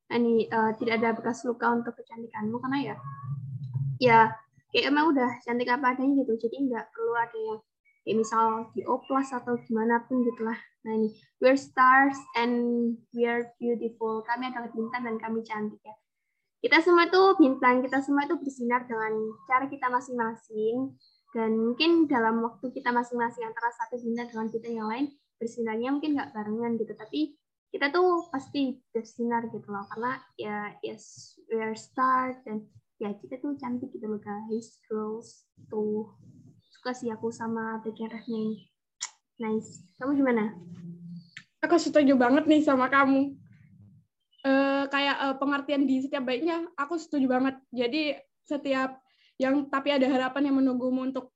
Ini 0.10 0.50
uh, 0.50 0.72
tidak 0.78 0.94
ada 1.02 1.10
bekas 1.18 1.42
luka 1.46 1.70
untuk 1.74 1.94
kecantikanmu 1.98 2.58
karena 2.62 2.80
ya 2.94 2.96
ya 4.00 4.20
kayak 4.70 4.94
emang 4.94 5.10
udah 5.14 5.42
cantik 5.42 5.70
apa 5.70 5.98
adanya 5.98 6.22
gitu. 6.22 6.48
Jadi 6.48 6.70
nggak 6.70 6.86
perlu 6.94 7.14
ada 7.18 7.38
yang 7.38 7.60
kayak 8.04 8.18
misal 8.24 8.72
di 8.74 8.82
oplas 8.88 9.32
atau 9.36 9.60
gimana 9.68 10.04
pun 10.08 10.24
gitulah 10.24 10.58
nah 10.88 10.96
ini 10.96 11.12
we're 11.40 11.60
stars 11.60 12.16
and 12.36 12.96
we're 13.16 13.52
beautiful. 13.58 14.24
Kami 14.28 14.52
adalah 14.52 14.70
bintang 14.72 15.08
dan 15.08 15.16
kami 15.18 15.44
cantik 15.44 15.80
ya. 15.84 15.96
Kita 16.60 16.84
semua 16.84 17.08
tuh 17.08 17.40
bintang 17.40 17.80
kita 17.80 18.04
semua 18.04 18.28
itu 18.28 18.36
bersinar 18.36 18.84
dengan 18.84 19.16
cara 19.48 19.66
kita 19.72 19.88
masing-masing. 19.88 20.96
Dan 21.32 21.56
mungkin 21.56 22.10
dalam 22.10 22.42
waktu 22.44 22.74
kita 22.76 22.92
masing-masing 22.92 23.48
antara 23.48 23.70
satu 23.72 24.02
bintang 24.02 24.28
dengan 24.28 24.48
bintang 24.52 24.76
yang 24.76 24.90
lain 24.90 25.06
bersinarnya 25.40 25.90
mungkin 25.96 26.20
nggak 26.20 26.36
barengan 26.36 26.76
gitu. 26.76 26.94
Tapi 27.00 27.40
kita 27.70 27.94
tuh 27.94 28.28
pasti 28.34 28.82
bersinar 28.92 29.48
gitu 29.48 29.68
loh 29.70 29.86
karena 29.94 30.18
ya 30.36 30.74
yes 30.82 31.38
we 31.54 31.62
are 31.62 31.78
star 31.78 32.34
dan 32.44 32.66
ya 32.98 33.14
kita 33.14 33.38
tuh 33.38 33.54
cantik 33.62 33.94
gitu 33.94 34.10
loh 34.10 34.18
guys 34.18 34.82
girls 34.90 35.46
tuh 35.70 36.10
suka 36.80 36.96
sih 36.96 37.12
aku 37.12 37.28
sama 37.28 37.84
bagian 37.84 38.08
refnya 38.08 38.40
ini 38.40 38.58
nice. 39.40 39.84
Kamu 40.00 40.16
gimana? 40.16 40.56
Aku 41.60 41.76
setuju 41.76 42.16
banget 42.16 42.48
nih 42.48 42.64
sama 42.64 42.88
kamu. 42.88 43.36
Uh, 44.40 44.88
kayak 44.88 45.16
uh, 45.20 45.36
pengertian 45.36 45.84
di 45.84 46.00
setiap 46.00 46.24
baiknya 46.24 46.64
aku 46.80 46.96
setuju 46.96 47.28
banget. 47.28 47.60
Jadi 47.76 48.16
setiap 48.48 49.04
yang 49.36 49.68
tapi 49.68 49.92
ada 49.92 50.08
harapan 50.08 50.52
yang 50.52 50.64
menunggumu 50.64 51.12
untuk 51.12 51.36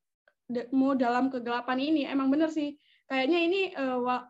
mau 0.71 0.95
dalam 0.95 1.27
kegelapan 1.27 1.79
ini 1.83 2.07
emang 2.07 2.31
bener 2.31 2.47
sih. 2.47 2.79
Kayaknya 3.11 3.39
ini 3.43 3.61
uh, 3.75 4.23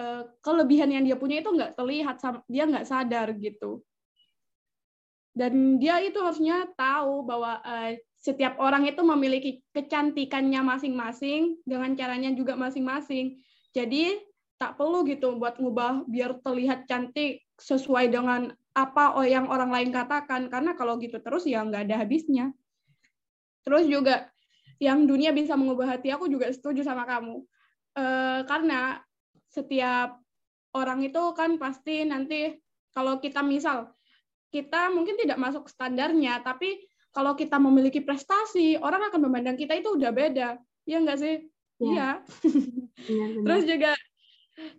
Eh, 0.00 0.22
kelebihan 0.40 0.88
yang 0.88 1.04
dia 1.04 1.16
punya 1.18 1.44
itu 1.44 1.50
nggak 1.52 1.76
terlihat 1.76 2.16
dia 2.48 2.64
nggak 2.64 2.88
sadar 2.88 3.28
gitu. 3.36 3.84
Dan 5.36 5.76
dia 5.76 6.00
itu 6.00 6.16
harusnya 6.24 6.64
tahu 6.72 7.26
bahwa 7.26 7.60
uh, 7.60 7.92
setiap 8.20 8.60
orang 8.60 8.84
itu 8.84 9.00
memiliki 9.00 9.64
kecantikannya 9.72 10.60
masing-masing 10.60 11.56
dengan 11.64 11.96
caranya 11.96 12.28
juga 12.36 12.52
masing-masing. 12.52 13.40
Jadi 13.72 14.20
tak 14.60 14.76
perlu 14.76 15.08
gitu 15.08 15.40
buat 15.40 15.56
ngubah 15.56 16.04
biar 16.04 16.44
terlihat 16.44 16.84
cantik 16.84 17.40
sesuai 17.56 18.12
dengan 18.12 18.52
apa 18.76 19.16
yang 19.24 19.48
orang 19.48 19.72
lain 19.72 19.88
katakan. 19.88 20.52
Karena 20.52 20.76
kalau 20.76 21.00
gitu 21.00 21.16
terus 21.24 21.48
ya 21.48 21.64
nggak 21.64 21.88
ada 21.88 22.04
habisnya. 22.04 22.52
Terus 23.64 23.88
juga 23.88 24.28
yang 24.76 25.08
dunia 25.08 25.32
bisa 25.32 25.56
mengubah 25.56 25.96
hati 25.96 26.12
aku 26.12 26.28
juga 26.28 26.52
setuju 26.52 26.84
sama 26.84 27.08
kamu. 27.08 27.40
E, 27.96 28.04
karena 28.44 29.00
setiap 29.48 30.20
orang 30.76 31.00
itu 31.08 31.22
kan 31.32 31.56
pasti 31.56 32.04
nanti 32.04 32.52
kalau 32.92 33.16
kita 33.16 33.40
misal 33.40 33.96
kita 34.52 34.92
mungkin 34.92 35.14
tidak 35.16 35.38
masuk 35.38 35.70
standarnya, 35.70 36.42
tapi 36.42 36.89
kalau 37.10 37.34
kita 37.34 37.58
memiliki 37.58 38.00
prestasi, 38.02 38.78
orang 38.78 39.10
akan 39.10 39.20
memandang 39.26 39.56
kita 39.58 39.74
itu 39.78 39.94
udah 39.94 40.10
beda. 40.14 40.48
Iya 40.86 40.96
enggak 41.02 41.18
sih? 41.20 41.36
Iya. 41.80 42.08
Ya. 43.00 43.32
Terus 43.32 43.64
juga 43.64 43.96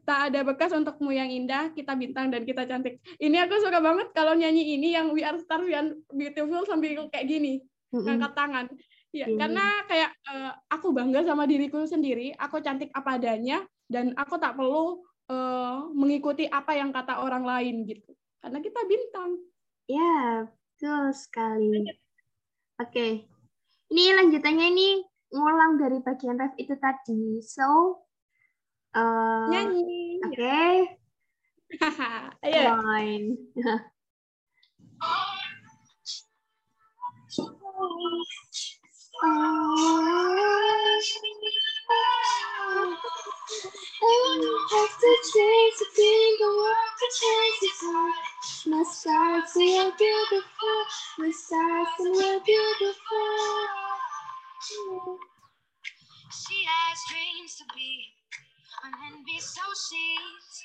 tak 0.06 0.30
ada 0.30 0.46
bekas 0.46 0.70
untukmu 0.78 1.10
yang 1.10 1.26
indah, 1.26 1.74
kita 1.74 1.98
bintang 1.98 2.30
dan 2.30 2.46
kita 2.46 2.70
cantik. 2.70 3.02
Ini 3.18 3.50
aku 3.50 3.66
suka 3.66 3.82
banget 3.82 4.14
kalau 4.14 4.38
nyanyi 4.38 4.78
ini 4.78 4.94
yang 4.94 5.10
We 5.10 5.26
Are 5.26 5.42
Star, 5.42 5.66
We 5.66 5.74
Are 5.74 5.90
Beautiful 6.14 6.70
sambil 6.70 7.10
kayak 7.10 7.26
gini, 7.26 7.66
ngangkat 7.90 8.38
tangan. 8.38 8.66
Ya, 9.10 9.26
karena 9.26 9.66
kayak 9.90 10.14
uh, 10.30 10.54
aku 10.70 10.94
bangga 10.94 11.26
sama 11.26 11.50
diriku 11.50 11.82
sendiri, 11.82 12.30
aku 12.38 12.62
cantik 12.62 12.94
apa 12.94 13.18
adanya, 13.18 13.66
dan 13.90 14.14
aku 14.14 14.38
tak 14.38 14.54
perlu 14.54 15.02
uh, 15.28 15.92
mengikuti 15.92 16.48
apa 16.48 16.76
yang 16.76 16.96
kata 16.96 17.20
orang 17.24 17.44
lain 17.44 17.84
gitu 17.88 18.12
karena 18.42 18.60
kita 18.60 18.80
bintang 18.88 19.32
ya 19.86 20.48
betul 20.48 21.12
sekali 21.14 21.86
oke 22.82 22.90
okay. 22.90 23.30
ini 23.94 24.18
lanjutannya 24.18 24.74
ini 24.74 25.06
ngulang 25.30 25.78
dari 25.78 26.02
bagian 26.02 26.42
ref 26.42 26.58
itu 26.58 26.74
tadi 26.82 27.38
so 27.46 28.02
uh, 28.98 29.46
nyanyi 29.54 30.18
oke 30.26 30.34
okay. 30.34 30.98
ayo 32.44 32.74
Fine. 32.74 33.38
You 33.56 33.64
have 44.72 44.96
to 45.00 45.12
change 45.34 45.76
to 45.80 45.86
be 45.96 46.38
the 46.40 46.48
world 46.48 46.94
to 47.00 47.08
change 47.20 47.60
it. 47.64 47.78
My 48.72 48.84
stars, 48.84 49.52
we 49.56 49.80
are 49.80 49.92
beautiful. 49.98 50.78
My 51.20 51.32
stars, 51.32 51.90
and 52.00 52.16
we're 52.16 52.40
beautiful. 52.42 53.28
She 56.32 56.64
has 56.64 56.98
dreams 57.12 57.56
to 57.60 57.66
be 57.76 58.14
an 58.86 58.94
envy, 59.12 59.40
so 59.40 59.64
she's 59.76 60.56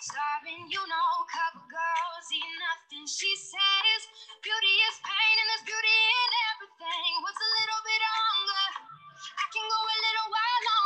starving. 0.00 0.68
You 0.70 0.82
know, 0.84 1.10
couple 1.32 1.66
girls 1.70 2.26
eat 2.34 2.52
nothing. 2.60 3.06
She 3.08 3.32
says 3.38 4.00
beauty 4.44 4.74
is 4.90 4.96
pain, 5.04 5.36
and 5.40 5.48
there's 5.50 5.66
beauty 5.66 5.98
in 5.98 6.30
everything. 6.52 7.12
What's 7.24 7.42
a 7.42 7.50
little 7.60 7.82
bit 7.86 8.02
longer? 8.04 8.66
I 9.38 9.44
can 9.52 9.66
go 9.66 9.80
a 9.80 9.98
little 10.04 10.28
while 10.32 10.62
longer. 10.68 10.79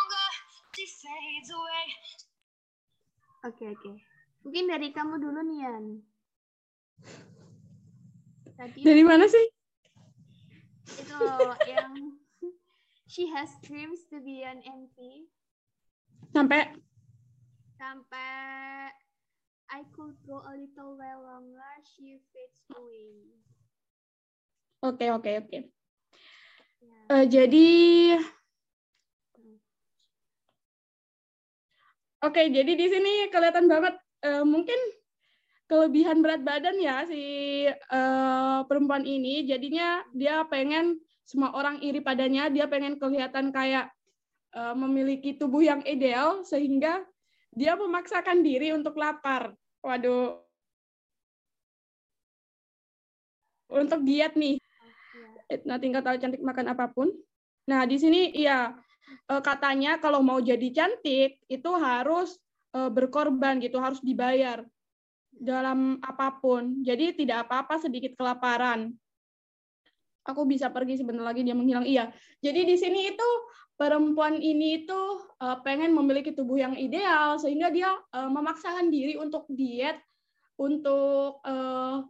Oke 3.44 3.56
okay, 3.56 3.68
oke. 3.72 3.80
Okay. 3.80 3.96
Mungkin 4.44 4.64
dari 4.68 4.88
kamu 4.92 5.16
dulu 5.16 5.40
Nian. 5.40 6.04
Tadi 8.56 8.84
dari 8.84 9.00
mana 9.00 9.24
sih? 9.24 9.46
Itu 11.00 11.16
yang 11.64 12.20
she 13.08 13.32
has 13.32 13.48
dreams 13.64 14.04
to 14.12 14.20
be 14.20 14.44
an 14.44 14.60
MP. 14.60 15.24
Sampai 16.36 16.76
sampai 17.80 18.92
I 19.72 19.80
could 19.96 20.20
go 20.28 20.44
a 20.44 20.52
little 20.52 21.00
while 21.00 21.24
longer, 21.24 21.72
she 21.88 22.20
fades 22.28 22.60
away. 22.76 23.32
Oke 24.84 25.00
okay, 25.00 25.08
oke 25.08 25.24
okay, 25.24 25.34
oke. 25.40 25.48
Okay. 25.48 25.62
Ya. 26.84 26.98
Uh, 27.08 27.24
jadi 27.24 27.68
Oke, 32.24 32.48
jadi 32.48 32.72
di 32.72 32.86
sini 32.88 33.28
kelihatan 33.28 33.68
banget 33.68 34.00
uh, 34.24 34.48
mungkin 34.48 34.80
kelebihan 35.68 36.24
berat 36.24 36.40
badan 36.40 36.80
ya 36.80 37.04
si 37.04 37.20
uh, 37.68 38.64
perempuan 38.64 39.04
ini. 39.04 39.44
Jadinya 39.44 40.00
dia 40.16 40.40
pengen 40.48 40.96
semua 41.28 41.52
orang 41.52 41.84
iri 41.84 42.00
padanya, 42.00 42.48
dia 42.48 42.64
pengen 42.64 42.96
kelihatan 42.96 43.52
kayak 43.52 43.92
uh, 44.56 44.72
memiliki 44.72 45.36
tubuh 45.36 45.60
yang 45.60 45.84
ideal 45.84 46.40
sehingga 46.48 47.04
dia 47.52 47.76
memaksakan 47.76 48.40
diri 48.40 48.72
untuk 48.72 48.96
lapar. 48.96 49.52
Waduh. 49.84 50.40
Untuk 53.68 54.00
diet 54.00 54.32
nih. 54.32 54.56
Nah, 55.68 55.76
tinggal 55.76 56.00
tahu 56.00 56.16
cantik 56.16 56.40
makan 56.40 56.72
apa 56.72 56.88
pun. 56.88 57.12
Nah, 57.68 57.84
di 57.84 58.00
sini 58.00 58.32
iya 58.32 58.72
katanya 59.40 59.96
kalau 59.96 60.20
mau 60.20 60.36
jadi 60.40 60.68
cantik 60.72 61.40
itu 61.48 61.70
harus 61.80 62.36
uh, 62.74 62.90
berkorban 62.90 63.62
gitu, 63.62 63.78
harus 63.78 64.02
dibayar. 64.02 64.66
dalam 65.34 65.98
apa 65.98 66.38
pun. 66.38 66.78
Jadi 66.86 67.18
tidak 67.18 67.50
apa-apa 67.50 67.82
sedikit 67.82 68.14
kelaparan. 68.14 68.94
Aku 70.22 70.46
bisa 70.46 70.70
pergi 70.70 71.02
sebentar 71.02 71.26
lagi 71.26 71.42
dia 71.42 71.58
menghilang. 71.58 71.82
Iya. 71.82 72.14
Jadi 72.38 72.62
di 72.62 72.78
sini 72.78 73.10
itu 73.10 73.30
perempuan 73.74 74.38
ini 74.38 74.86
itu 74.86 74.94
uh, 75.42 75.58
pengen 75.66 75.90
memiliki 75.90 76.30
tubuh 76.30 76.62
yang 76.62 76.78
ideal 76.78 77.34
sehingga 77.34 77.74
dia 77.74 77.98
memaksakan 78.14 78.94
diri 78.94 79.18
untuk 79.18 79.50
diet 79.50 79.98
untuk 80.54 81.42
uh, 81.42 82.06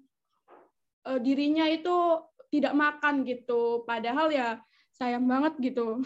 uh, 1.04 1.18
dirinya 1.24 1.64
itu 1.64 2.20
tidak 2.52 2.76
makan 2.76 3.24
gitu. 3.24 3.88
Padahal 3.88 4.28
ya 4.28 4.60
sayang 4.92 5.24
banget 5.24 5.56
gitu. 5.72 6.04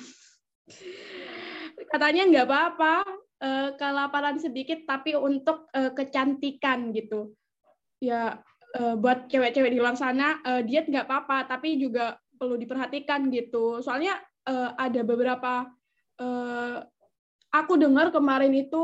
Katanya 1.89 2.23
nggak 2.29 2.47
apa-apa, 2.47 2.95
uh, 3.43 3.69
kelaparan 3.79 4.39
sedikit 4.39 4.83
tapi 4.87 5.15
untuk 5.15 5.71
uh, 5.75 5.95
kecantikan 5.95 6.91
gitu. 6.91 7.35
Ya 8.03 8.43
uh, 8.79 8.95
buat 8.99 9.31
cewek-cewek 9.31 9.75
di 9.75 9.79
luar 9.79 9.99
sana 9.99 10.39
diet 10.63 10.87
nggak 10.91 11.07
apa-apa 11.07 11.51
tapi 11.51 11.79
juga 11.79 12.19
perlu 12.39 12.55
diperhatikan 12.59 13.31
gitu. 13.35 13.83
Soalnya 13.83 14.19
ada 14.79 15.05
beberapa 15.05 15.69
aku 17.53 17.75
dengar 17.77 18.09
kemarin 18.09 18.55
itu 18.57 18.81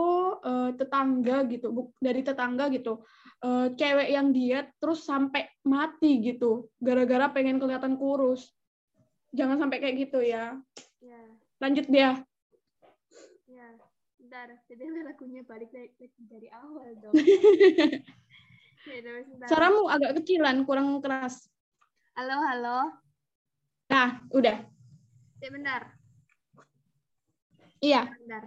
tetangga 0.77 1.49
gitu 1.49 1.89
dari 1.97 2.21
tetangga 2.21 2.69
gitu 2.69 3.01
cewek 3.73 4.13
yang 4.13 4.29
diet 4.29 4.77
terus 4.77 5.09
sampai 5.09 5.49
mati 5.65 6.21
gitu 6.21 6.69
gara-gara 6.77 7.33
pengen 7.33 7.57
kelihatan 7.57 7.97
kurus. 7.97 8.53
Jangan 9.33 9.57
sampai 9.57 9.79
kayak 9.81 9.97
gitu 10.05 10.21
ya. 10.21 10.59
ya. 11.01 11.23
Lanjut 11.63 11.87
dia. 11.87 12.19
Ya, 13.47 13.69
bentar. 14.19 14.49
Jadi 14.67 14.83
lagunya 15.07 15.43
balik 15.47 15.71
dari, 15.71 15.91
dari 16.27 16.49
awal 16.51 16.89
dong. 17.03 17.15
ya, 18.89 19.47
Suaramu 19.47 19.87
agak 19.87 20.19
kecilan, 20.23 20.67
kurang 20.67 20.99
keras. 20.99 21.47
Halo, 22.19 22.39
halo. 22.43 22.79
Nah, 23.91 24.23
udah. 24.35 24.59
Ya, 25.39 25.49
bentar. 25.51 25.83
Iya. 27.85 28.03
Bentar. 28.19 28.45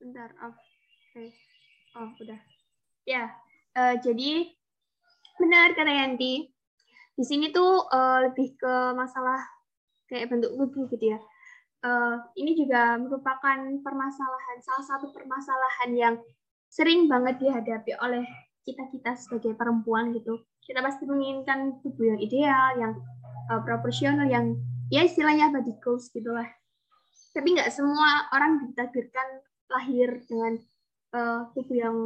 Bentar, 0.00 0.30
off. 0.46 0.56
Oke. 0.56 1.10
Okay. 1.10 1.28
Oh, 1.98 2.08
udah. 2.22 2.40
Ya, 3.02 3.34
uh, 3.74 3.98
jadi 3.98 4.54
benar 5.42 5.74
kata 5.74 5.90
Yanti. 5.90 6.59
Di 7.20 7.28
sini 7.28 7.52
tuh 7.52 7.84
uh, 7.84 8.24
lebih 8.24 8.56
ke 8.56 8.96
masalah 8.96 9.44
kayak 10.08 10.32
bentuk 10.32 10.56
tubuh 10.56 10.88
gitu 10.88 11.12
ya. 11.12 11.20
Uh, 11.84 12.16
ini 12.32 12.56
juga 12.56 12.96
merupakan 12.96 13.60
permasalahan, 13.84 14.56
salah 14.64 14.84
satu 14.88 15.12
permasalahan 15.12 15.90
yang 15.92 16.14
sering 16.72 17.12
banget 17.12 17.36
dihadapi 17.44 17.92
oleh 18.00 18.24
kita-kita 18.64 19.20
sebagai 19.20 19.52
perempuan 19.52 20.16
gitu. 20.16 20.40
Kita 20.64 20.80
pasti 20.80 21.04
menginginkan 21.04 21.84
tubuh 21.84 22.16
yang 22.16 22.20
ideal, 22.24 22.80
yang 22.80 22.92
uh, 23.52 23.60
proporsional, 23.68 24.24
yang 24.24 24.56
ya 24.88 25.04
istilahnya 25.04 25.52
body 25.52 25.76
goals 25.84 26.08
gitulah. 26.08 26.48
Tapi 27.36 27.52
nggak 27.52 27.68
semua 27.68 28.32
orang 28.32 28.64
ditakdirkan 28.64 29.44
lahir 29.68 30.24
dengan 30.24 30.56
uh, 31.12 31.52
tubuh 31.52 31.76
yang 31.76 31.96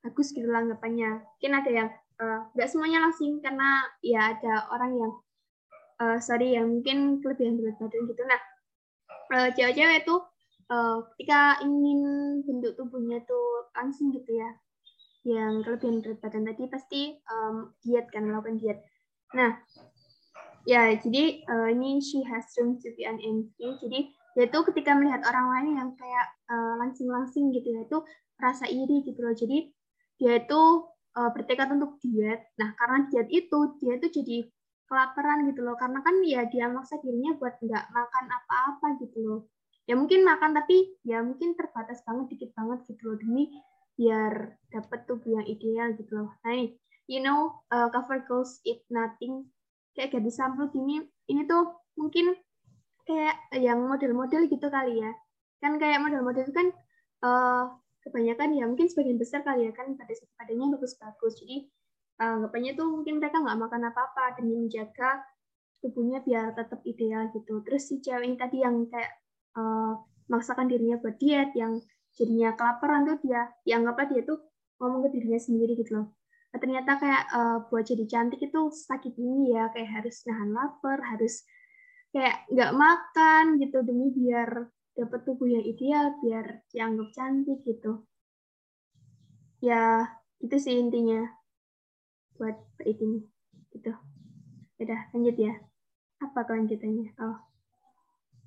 bagus 0.00 0.32
gitu 0.32 0.48
anggapannya. 0.48 1.20
Mungkin 1.20 1.52
ada 1.52 1.70
yang 1.70 1.88
nggak 2.18 2.68
uh, 2.68 2.70
semuanya 2.72 3.04
langsing 3.04 3.38
karena 3.44 3.84
ya 4.00 4.32
ada 4.32 4.72
orang 4.72 4.92
yang 4.96 5.12
uh, 6.00 6.18
sorry 6.20 6.56
yang 6.56 6.80
mungkin 6.80 7.20
kelebihan 7.20 7.60
berat 7.60 7.76
badan 7.76 8.02
gitu. 8.08 8.22
Nah, 8.24 8.40
uh, 9.36 9.48
cewek-cewek 9.52 10.04
itu 10.04 10.16
uh, 10.72 11.04
ketika 11.14 11.60
ingin 11.60 12.00
bentuk 12.44 12.72
tubuhnya 12.80 13.20
tuh 13.28 13.68
langsing 13.76 14.16
gitu 14.16 14.32
ya, 14.32 14.50
yang 15.28 15.60
kelebihan 15.60 16.00
berat 16.00 16.18
badan 16.24 16.48
tadi 16.48 16.62
pasti 16.72 17.00
um, 17.28 17.76
diet 17.84 18.08
kan 18.08 18.24
melakukan 18.24 18.56
diet. 18.56 18.80
Nah, 19.36 19.60
ya 20.64 20.96
jadi 20.96 21.44
uh, 21.44 21.68
ini 21.68 22.00
she 22.00 22.24
has 22.24 22.48
room 22.56 22.80
to 22.80 22.88
be 22.96 23.04
an 23.04 23.20
envy. 23.20 23.76
Jadi 23.84 24.00
yaitu 24.36 24.58
ketika 24.68 24.92
melihat 24.92 25.24
orang 25.24 25.48
lain 25.48 25.68
yang 25.80 25.90
kayak 25.96 26.26
uh, 26.52 26.76
langsing-langsing 26.76 27.56
gitu 27.56 27.72
ya 27.72 27.88
itu 27.88 27.98
rasa 28.36 28.68
iri 28.68 29.00
gitu 29.08 29.16
loh 29.24 29.32
jadi 29.32 29.72
dia 30.20 30.44
itu 30.44 30.62
uh, 31.16 31.30
bertekad 31.32 31.72
untuk 31.72 31.96
diet. 32.04 32.52
Nah 32.60 32.76
karena 32.76 33.08
diet 33.08 33.28
itu 33.32 33.58
dia 33.80 33.96
itu 33.96 34.08
jadi 34.12 34.38
kelaparan 34.86 35.48
gitu 35.50 35.64
loh. 35.64 35.74
Karena 35.80 36.04
kan 36.04 36.20
ya 36.22 36.44
dia 36.46 36.68
maksa 36.68 37.00
dirinya 37.00 37.34
buat 37.40 37.56
nggak 37.58 37.84
makan 37.90 38.24
apa-apa 38.28 38.86
gitu 39.02 39.18
loh. 39.24 39.40
Ya 39.88 39.94
mungkin 39.94 40.26
makan 40.26 40.52
tapi 40.54 40.98
ya 41.06 41.22
mungkin 41.22 41.54
terbatas 41.54 42.02
banget 42.04 42.36
dikit 42.36 42.50
banget 42.58 42.84
gitu 42.90 43.02
loh 43.10 43.16
demi 43.18 43.50
biar 43.96 44.60
dapat 44.68 45.08
tubuh 45.08 45.40
yang 45.40 45.46
ideal 45.48 45.96
gitu 45.96 46.12
loh. 46.22 46.30
Nah 46.44 46.52
ini 46.52 46.76
you 47.08 47.22
know 47.24 47.64
uh, 47.72 47.88
cover 47.90 48.22
goals 48.28 48.60
eat 48.68 48.84
nothing. 48.92 49.48
Kayak 49.96 50.20
gadis 50.20 50.36
sampul 50.36 50.68
gini 50.68 51.00
ini 51.32 51.48
tuh 51.48 51.80
mungkin 51.96 52.36
kayak 53.06 53.38
yang 53.56 53.80
model-model 53.86 54.50
gitu 54.50 54.66
kali 54.68 55.00
ya. 55.00 55.10
Kan 55.62 55.80
kayak 55.80 56.02
model-model 56.02 56.44
itu 56.44 56.52
kan 56.52 56.68
uh, 57.24 57.64
kebanyakan 58.06 58.54
ya 58.54 58.64
mungkin 58.70 58.86
sebagian 58.86 59.18
besar 59.18 59.42
kali 59.42 59.66
ya 59.66 59.72
kan 59.74 59.98
pada 59.98 60.14
badannya 60.14 60.66
bagus-bagus. 60.78 61.42
Jadi 61.42 61.66
anggapannya 62.16 62.72
tuh 62.78 62.86
mungkin 62.88 63.18
mereka 63.18 63.42
nggak 63.42 63.58
makan 63.58 63.82
apa-apa 63.92 64.40
demi 64.40 64.54
menjaga 64.56 65.20
tubuhnya 65.84 66.22
biar 66.22 66.54
tetap 66.54 66.80
ideal 66.86 67.28
gitu. 67.34 67.60
Terus 67.66 67.82
si 67.90 67.98
cewek 68.00 68.24
ini 68.24 68.36
tadi 68.38 68.62
yang 68.62 68.86
kayak 68.88 69.12
uh, 69.58 69.98
maksakan 70.30 70.70
dirinya 70.70 70.96
buat 71.02 71.18
diet 71.18 71.52
yang 71.58 71.82
jadinya 72.16 72.56
kelaparan 72.56 73.04
tuh 73.04 73.18
dia 73.20 73.52
yang 73.68 73.84
apa 73.84 74.08
dia 74.08 74.24
tuh 74.24 74.40
ngomong 74.80 75.08
ke 75.08 75.20
dirinya 75.20 75.40
sendiri 75.40 75.76
gitu 75.76 76.00
loh. 76.00 76.06
Nah, 76.54 76.58
ternyata 76.62 76.96
kayak 76.96 77.22
uh, 77.36 77.58
buat 77.68 77.84
jadi 77.84 78.04
cantik 78.08 78.40
itu 78.40 78.60
sakit 78.72 79.12
ini 79.20 79.52
ya 79.52 79.68
kayak 79.74 80.00
harus 80.00 80.24
nahan 80.24 80.56
lapar 80.56 80.98
harus 81.04 81.44
kayak 82.16 82.48
nggak 82.48 82.72
makan 82.72 83.44
gitu 83.60 83.84
demi 83.84 84.08
biar 84.08 84.72
dapat 84.96 85.28
tubuh 85.28 85.44
yang 85.44 85.60
ideal 85.60 86.16
biar 86.24 86.64
dianggap 86.72 87.12
cantik 87.12 87.60
gitu. 87.68 88.08
Ya 89.60 90.08
itu 90.40 90.56
sih 90.56 90.80
intinya 90.80 91.20
buat 92.40 92.56
ini 92.80 93.28
gitu. 93.76 93.92
Udah 94.80 95.00
lanjut 95.12 95.36
ya. 95.36 95.60
Apa 96.24 96.48
kelanjutannya? 96.48 97.12
Oh 97.20 97.36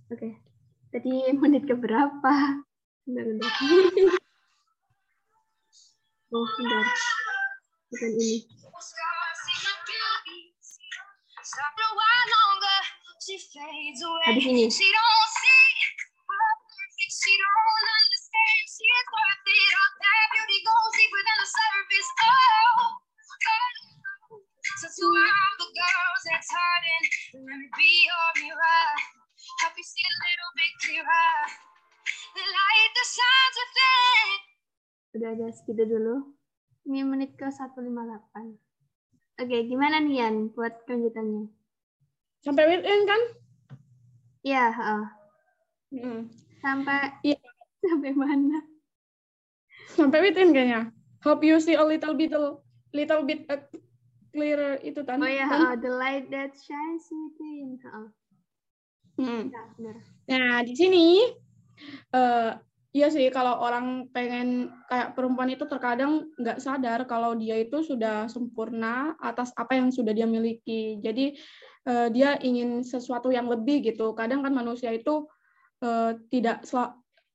oke. 0.09 0.17
Okay. 0.17 0.41
tadi 0.89 1.29
menit 1.41 1.69
ke 1.69 1.77
berapa 1.77 2.65
bentar, 3.05 3.23
bentar. 3.29 3.53
oh 6.33 6.49
bentar. 6.57 6.85
Bukan 7.93 8.11
ini. 8.17 8.49
Habis 14.25 14.45
ini. 14.45 14.65
Udah 35.15 35.29
ada 35.39 35.47
segitu 35.55 35.83
dulu. 35.87 36.15
Ini 36.91 37.07
menit 37.07 37.39
ke 37.39 37.47
158. 37.47 39.39
Oke, 39.39 39.57
gimana 39.71 40.03
nih 40.03 40.19
Yan 40.19 40.51
buat 40.51 40.83
kelanjutannya? 40.83 41.47
Sampai 42.43 42.67
weekend 42.67 43.03
kan? 43.07 43.21
Iya, 44.43 44.67
uh. 44.75 45.07
hmm. 45.95 46.27
Sampai 46.59 47.15
Iya. 47.23 47.39
Sampai 47.87 48.11
mana? 48.11 48.59
Sampai 49.95 50.19
weekend 50.27 50.51
kayaknya. 50.51 50.91
Hope 51.23 51.47
you 51.47 51.59
see 51.63 51.79
a 51.79 51.83
little 51.87 52.15
bit 52.15 52.35
little 52.91 53.23
bit 53.23 53.47
uh, 53.47 53.63
clearer 54.39 54.79
itu 54.87 55.03
tadi. 55.03 55.19
Oh 55.19 55.27
ya, 55.27 55.47
uh, 55.51 55.75
the 55.75 55.91
light 55.91 56.31
that 56.31 56.55
shines 56.55 57.11
within. 57.11 57.75
Uh. 57.83 58.07
Hmm. 59.19 59.51
Ya, 59.51 59.93
Nah, 60.31 60.63
di 60.63 60.73
sini 60.79 61.27
uh, 62.15 62.55
Iya 62.89 63.13
sih, 63.13 63.29
kalau 63.29 63.61
orang 63.61 64.09
pengen 64.09 64.73
kayak 64.89 65.13
perempuan 65.13 65.53
itu 65.53 65.61
terkadang 65.69 66.25
nggak 66.41 66.57
sadar 66.57 67.05
kalau 67.05 67.37
dia 67.37 67.61
itu 67.61 67.85
sudah 67.85 68.25
sempurna 68.25 69.13
atas 69.21 69.53
apa 69.53 69.77
yang 69.77 69.93
sudah 69.93 70.09
dia 70.09 70.25
miliki. 70.25 70.97
Jadi 70.97 71.37
uh, 71.85 72.09
dia 72.09 72.41
ingin 72.41 72.81
sesuatu 72.81 73.29
yang 73.29 73.45
lebih 73.45 73.85
gitu. 73.85 74.17
Kadang 74.17 74.41
kan 74.41 74.57
manusia 74.57 74.89
itu 74.89 75.29
uh, 75.85 76.17
tidak 76.33 76.65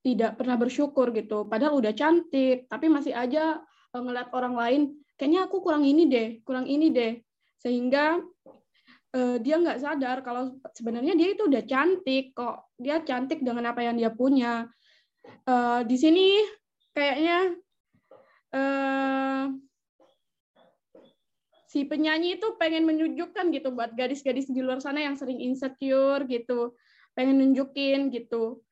tidak 0.03 0.35
pernah 0.35 0.59
bersyukur 0.59 1.15
gitu. 1.15 1.47
Padahal 1.47 1.79
udah 1.79 1.95
cantik, 1.95 2.67
tapi 2.67 2.91
masih 2.91 3.15
aja 3.15 3.63
ngeliat 3.95 4.35
orang 4.35 4.59
lain, 4.59 4.83
kayaknya 5.15 5.47
aku 5.47 5.63
kurang 5.63 5.85
ini 5.87 6.07
deh, 6.07 6.29
kurang 6.43 6.67
ini 6.67 6.91
deh. 6.91 7.19
Sehingga 7.61 8.21
uh, 9.15 9.37
dia 9.41 9.57
nggak 9.59 9.81
sadar 9.81 10.21
kalau 10.27 10.59
sebenarnya 10.75 11.15
dia 11.17 11.33
itu 11.33 11.47
udah 11.47 11.63
cantik 11.65 12.35
kok. 12.37 12.75
Dia 12.77 13.03
cantik 13.03 13.41
dengan 13.43 13.71
apa 13.71 13.83
yang 13.83 13.97
dia 13.99 14.11
punya. 14.11 14.69
uh, 15.49 15.81
di 15.89 15.97
sini 15.97 16.37
kayaknya 16.93 17.57
uh, 18.53 19.49
si 21.75 21.83
penyanyi 21.91 22.39
itu 22.39 22.55
pengen 22.55 22.87
menunjukkan 22.87 23.51
gitu 23.51 23.75
buat 23.75 23.99
gadis-gadis 23.99 24.47
di 24.47 24.63
luar 24.63 24.79
sana 24.79 25.03
yang 25.03 25.19
sering 25.19 25.43
insecure 25.43 26.23
gitu 26.31 26.79
pengen 27.19 27.43
nunjukin 27.43 28.15
gitu 28.15 28.63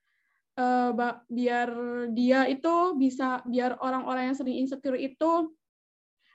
uh, 0.54 0.94
biar 1.26 1.68
dia 2.14 2.46
itu 2.46 2.94
bisa 2.94 3.42
biar 3.42 3.74
orang-orang 3.82 4.30
yang 4.30 4.38
sering 4.38 4.54
insecure 4.62 4.94
itu 4.94 5.50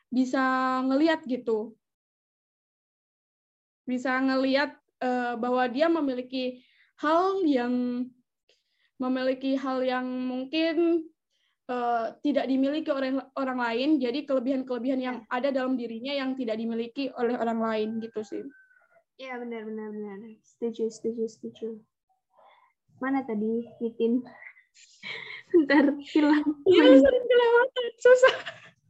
bisa 0.08 0.44
ngelihat 0.88 1.24
gitu 1.28 1.76
bisa 3.88 4.20
ngelihat 4.20 4.76
uh, 5.00 5.40
bahwa 5.40 5.64
dia 5.72 5.88
memiliki 5.88 6.60
hal 7.00 7.40
yang 7.48 8.04
memiliki 9.00 9.56
hal 9.56 9.80
yang 9.80 10.04
mungkin 10.06 11.08
uh, 11.72 12.12
tidak 12.26 12.50
dimiliki 12.50 12.90
oleh 12.92 13.16
orang 13.38 13.60
lain, 13.62 13.90
jadi 14.02 14.26
kelebihan-kelebihan 14.26 15.00
yang 15.00 15.18
ya. 15.24 15.30
ada 15.32 15.50
dalam 15.54 15.80
dirinya 15.80 16.12
yang 16.12 16.34
tidak 16.36 16.58
dimiliki 16.60 17.14
oleh 17.16 17.38
orang 17.38 17.62
lain 17.62 17.90
gitu 18.02 18.26
sih. 18.26 18.44
Iya 19.18 19.42
benar 19.42 19.66
benar 19.66 19.88
benar. 19.94 20.18
Setuju 20.44 20.94
setuju 20.94 21.24
setuju. 21.30 21.68
Mana 22.98 23.26
tadi 23.26 23.66
Nitin? 23.82 24.22
Bentar 25.54 25.96
hilang. 26.02 26.46
Iya 26.66 26.86
sering 27.02 27.26
kelewatan 27.26 27.86
susah. 28.02 28.36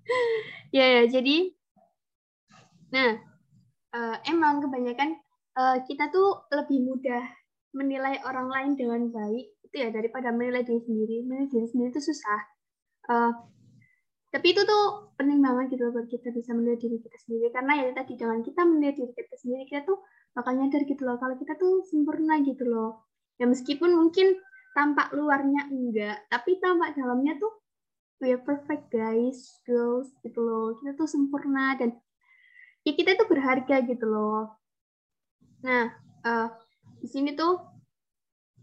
ya 0.77 0.85
ya 0.99 1.03
jadi, 1.07 1.51
nah 2.93 3.19
uh, 3.95 4.15
emang 4.27 4.63
kebanyakan 4.63 5.17
uh, 5.57 5.77
kita 5.83 6.09
tuh 6.13 6.47
lebih 6.53 6.83
mudah 6.85 7.23
menilai 7.75 8.21
orang 8.25 8.47
lain 8.49 8.71
dengan 8.73 9.01
baik 9.11 9.53
itu 9.67 9.75
ya 9.83 9.91
daripada 9.91 10.31
menilai 10.31 10.63
diri 10.63 10.81
sendiri. 10.81 11.15
Menilai 11.27 11.49
diri 11.51 11.67
sendiri 11.67 11.89
itu 11.93 12.01
susah. 12.01 12.41
Uh, 13.07 13.31
tapi 14.27 14.51
itu 14.51 14.61
tuh 14.67 15.15
penting 15.15 15.39
banget 15.39 15.77
gitu 15.77 15.87
buat 15.91 16.07
kita 16.11 16.29
bisa 16.35 16.51
melihat 16.55 16.79
diri 16.83 16.97
kita 17.03 17.17
sendiri. 17.27 17.47
Karena 17.51 17.73
ya 17.83 17.91
tadi 17.91 18.13
dengan 18.15 18.39
kita 18.41 18.61
melihat 18.63 18.95
diri 18.97 19.11
kita 19.13 19.35
sendiri 19.37 19.63
kita 19.67 19.81
tuh 19.87 19.99
bakal 20.33 20.53
nyadar 20.53 20.81
gitu 20.85 21.01
loh 21.03 21.17
kalau 21.17 21.35
kita 21.35 21.53
tuh 21.59 21.83
sempurna 21.87 22.39
gitu 22.43 22.63
loh. 22.67 23.07
Ya 23.37 23.45
meskipun 23.45 23.93
mungkin 23.93 24.39
tampak 24.77 25.09
luarnya 25.17 25.65
enggak 25.73 26.29
tapi 26.29 26.61
tampak 26.61 26.93
dalamnya 26.93 27.33
tuh 27.41 27.49
we 28.19 28.33
are 28.33 28.41
perfect 28.41 28.89
guys 28.89 29.61
girls 29.67 30.11
gitu 30.25 30.39
loh 30.41 30.77
kita 30.81 30.97
tuh 30.97 31.09
sempurna 31.09 31.77
dan 31.77 31.95
ya 32.87 32.93
kita 32.95 33.17
tuh 33.17 33.27
berharga 33.29 33.83
gitu 33.85 34.05
loh 34.05 34.57
nah 35.61 35.91
uh, 36.25 36.49
di 37.01 37.07
sini 37.09 37.33
tuh 37.33 37.77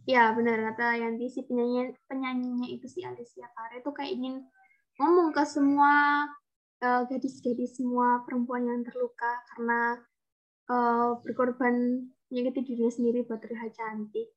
Ya 0.05 0.37
benar 0.37 0.61
kata 0.73 1.01
Yanti 1.01 1.33
si 1.33 1.41
penyanyi 1.49 1.97
penyanyinya 2.05 2.69
itu 2.69 2.85
si 2.85 3.01
Alicia 3.01 3.49
Kare 3.57 3.81
itu 3.81 3.89
kayak 3.89 4.13
ingin 4.13 4.45
ngomong 5.01 5.33
ke 5.33 5.41
semua 5.49 6.29
eh, 6.85 7.03
gadis-gadis 7.09 7.81
semua 7.81 8.21
perempuan 8.29 8.69
yang 8.69 8.85
terluka 8.85 9.33
karena 9.49 9.97
uh, 10.69 11.17
berkorban 11.25 12.05
menyakiti 12.29 12.77
dirinya 12.77 12.93
sendiri 12.93 13.25
buat 13.25 13.41
terlihat 13.41 13.73
cantik. 13.73 14.29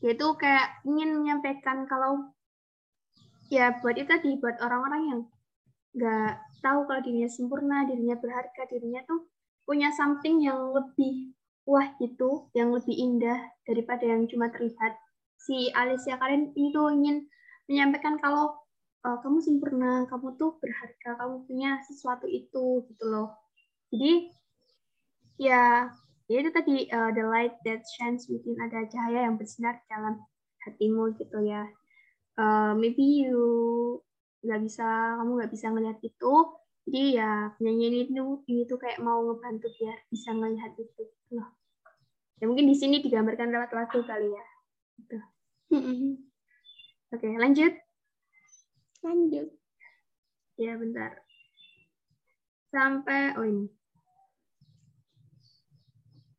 Yaitu 0.00 0.26
kayak 0.40 0.80
ingin 0.88 1.12
menyampaikan 1.20 1.84
kalau 1.84 2.32
ya 3.50 3.76
buat 3.82 3.98
itu 3.98 4.06
tadi 4.06 4.38
buat 4.38 4.56
orang-orang 4.62 5.02
yang 5.10 5.20
nggak 5.90 6.32
tahu 6.62 6.86
kalau 6.86 7.02
dirinya 7.02 7.30
sempurna, 7.30 7.82
dirinya 7.84 8.16
berharga, 8.16 8.62
dirinya 8.70 9.02
tuh 9.10 9.26
punya 9.66 9.90
something 9.90 10.38
yang 10.40 10.70
lebih 10.70 11.34
wah 11.66 11.86
gitu 11.98 12.50
yang 12.56 12.70
lebih 12.70 12.94
indah 12.94 13.38
daripada 13.66 14.06
yang 14.06 14.24
cuma 14.30 14.48
terlihat. 14.54 14.96
Si 15.40 15.72
Alicia 15.74 16.20
kalian 16.20 16.52
itu 16.54 16.82
ingin 16.94 17.26
menyampaikan 17.66 18.20
kalau 18.22 18.54
uh, 19.06 19.18
kamu 19.24 19.38
sempurna, 19.42 20.06
kamu 20.06 20.36
tuh 20.38 20.58
berharga, 20.62 21.16
kamu 21.18 21.36
punya 21.48 21.70
sesuatu 21.86 22.26
itu 22.30 22.86
gitu 22.86 23.04
loh. 23.08 23.34
Jadi 23.90 24.30
ya, 25.40 25.90
ya 26.28 26.36
itu 26.38 26.50
tadi 26.52 26.86
uh, 26.92 27.10
the 27.10 27.24
light 27.24 27.56
that 27.66 27.82
shines 27.98 28.28
within 28.30 28.54
ada 28.62 28.86
cahaya 28.86 29.26
yang 29.26 29.34
bersinar 29.40 29.80
dalam 29.88 30.20
hatimu 30.68 31.16
gitu 31.16 31.40
ya. 31.42 31.66
Uh, 32.40 32.72
maybe 32.72 33.28
you 33.28 34.00
nggak 34.40 34.64
bisa, 34.64 35.20
kamu 35.20 35.30
nggak 35.36 35.52
bisa 35.52 35.66
ngelihat 35.68 36.00
itu, 36.00 36.34
jadi 36.88 37.02
ya 37.20 37.30
penyanyi 37.60 37.84
ini 37.92 38.00
tuh 38.16 38.40
ini 38.48 38.62
tuh 38.64 38.80
kayak 38.80 39.04
mau 39.04 39.20
ngebantu 39.20 39.68
biar 39.76 40.00
bisa 40.08 40.32
ngelihat 40.32 40.72
itu. 40.80 41.04
Loh. 41.36 41.48
Ya 42.40 42.48
mungkin 42.48 42.66
di 42.66 42.76
sini 42.76 43.04
digambarkan 43.04 43.52
lewat 43.52 43.70
lagu 43.76 44.00
kali 44.00 44.32
ya. 44.32 44.44
Gitu. 44.96 45.18
oke 47.12 47.28
lanjut. 47.36 47.72
Lanjut. 49.04 49.48
Ya 50.56 50.72
bentar. 50.80 51.20
Sampai 52.72 53.36
oh 53.36 53.44
ini. 53.44 53.66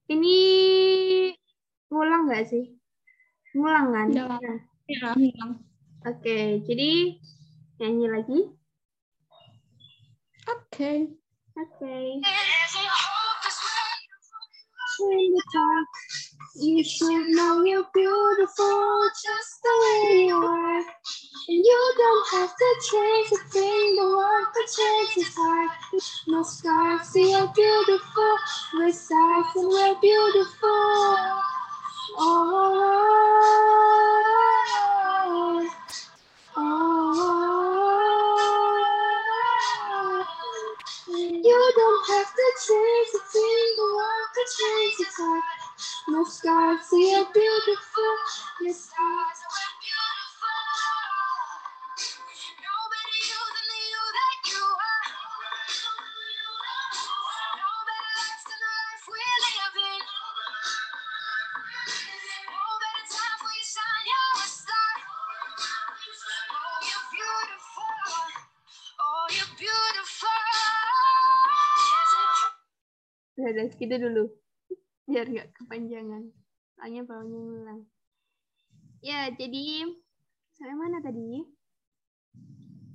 Ini 0.09 0.37
ngulang 1.93 2.25
nggak 2.25 2.43
sih? 2.49 2.75
Ngulang 3.53 3.93
kan? 3.93 4.07
Ya, 4.09 4.25
ya 4.89 5.15
ngulang 5.15 5.70
oke 6.01 6.37
jadi 6.65 6.91
nyanyi 7.77 8.05
lagi 8.09 8.39
oke 10.49 10.65
okay. 10.69 10.97
oke 11.57 11.69
okay. 11.77 12.21
in 15.09 15.33
the 15.33 15.43
dark. 15.53 15.87
You 16.55 16.83
should 16.83 17.29
know 17.29 17.63
you're 17.63 17.87
beautiful 17.93 19.09
just 19.09 19.61
the 19.63 19.69
way 19.81 20.25
you 20.27 20.35
are. 20.35 20.77
And 20.77 21.65
you 21.65 21.93
don't 21.97 22.27
have 22.33 22.55
to 22.55 22.75
change 22.91 23.31
a 23.31 23.37
thing, 23.49 23.95
the 23.95 24.05
one 24.05 24.45
that 24.53 24.67
changes 24.77 25.33
heart. 25.35 25.71
No 26.27 26.43
scars, 26.43 27.07
see 27.09 27.31
you're 27.31 27.51
beautiful. 27.53 28.37
We're 28.75 28.91
stars 28.91 29.47
and 29.55 29.69
we're 29.69 29.99
beautiful. 29.99 31.41
Oh. 32.19 34.30
You 41.09 41.73
don't 41.75 42.07
have 42.09 42.33
to 42.33 42.47
change 42.67 43.09
a 43.15 43.19
thing, 43.31 43.67
the 43.77 43.83
one 43.95 44.27
the 44.35 44.45
change 44.59 44.95
its 45.01 45.17
heart. 45.17 45.43
No 46.09 46.23
scars, 46.25 46.81
so 46.89 46.97
you're 46.97 47.27
beautiful. 47.33 48.13
Your 48.61 48.73
stars 48.73 49.39
are 49.51 49.70
Udah, 73.39 73.67
segitu 73.71 73.95
dulu. 74.01 74.23
Biar 75.07 75.27
nggak 75.27 75.55
kepanjangan. 75.55 76.31
Soalnya 76.75 77.01
baunya 77.07 77.39
ngulang. 77.39 77.81
Ya, 79.01 79.29
jadi 79.33 79.87
saya 80.55 80.73
mana 80.77 81.01
tadi? 81.01 81.41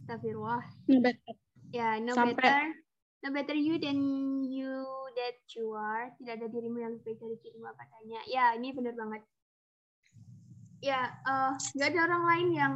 Astagfirullah. 0.06 0.62
No 0.86 0.98
better. 1.02 1.34
Ya, 1.74 1.98
no 1.98 2.14
Sampai. 2.14 2.38
better. 2.38 2.62
No 3.24 3.28
better 3.34 3.56
you 3.58 3.74
than 3.82 3.98
you 4.46 4.70
that 5.18 5.40
you 5.56 5.74
are. 5.74 6.14
Tidak 6.20 6.38
ada 6.38 6.46
dirimu 6.46 6.78
yang 6.78 6.92
lebih 7.00 7.16
baik 7.16 7.18
dari 7.18 7.36
dirimu 7.42 7.66
apa 7.66 7.82
adanya. 7.90 8.20
Ya, 8.30 8.54
ini 8.54 8.70
benar 8.70 8.94
banget. 8.94 9.26
Ya, 10.78 11.10
uh, 11.26 11.58
nggak 11.74 11.88
ada 11.90 12.00
orang 12.06 12.24
lain 12.28 12.48
yang 12.54 12.74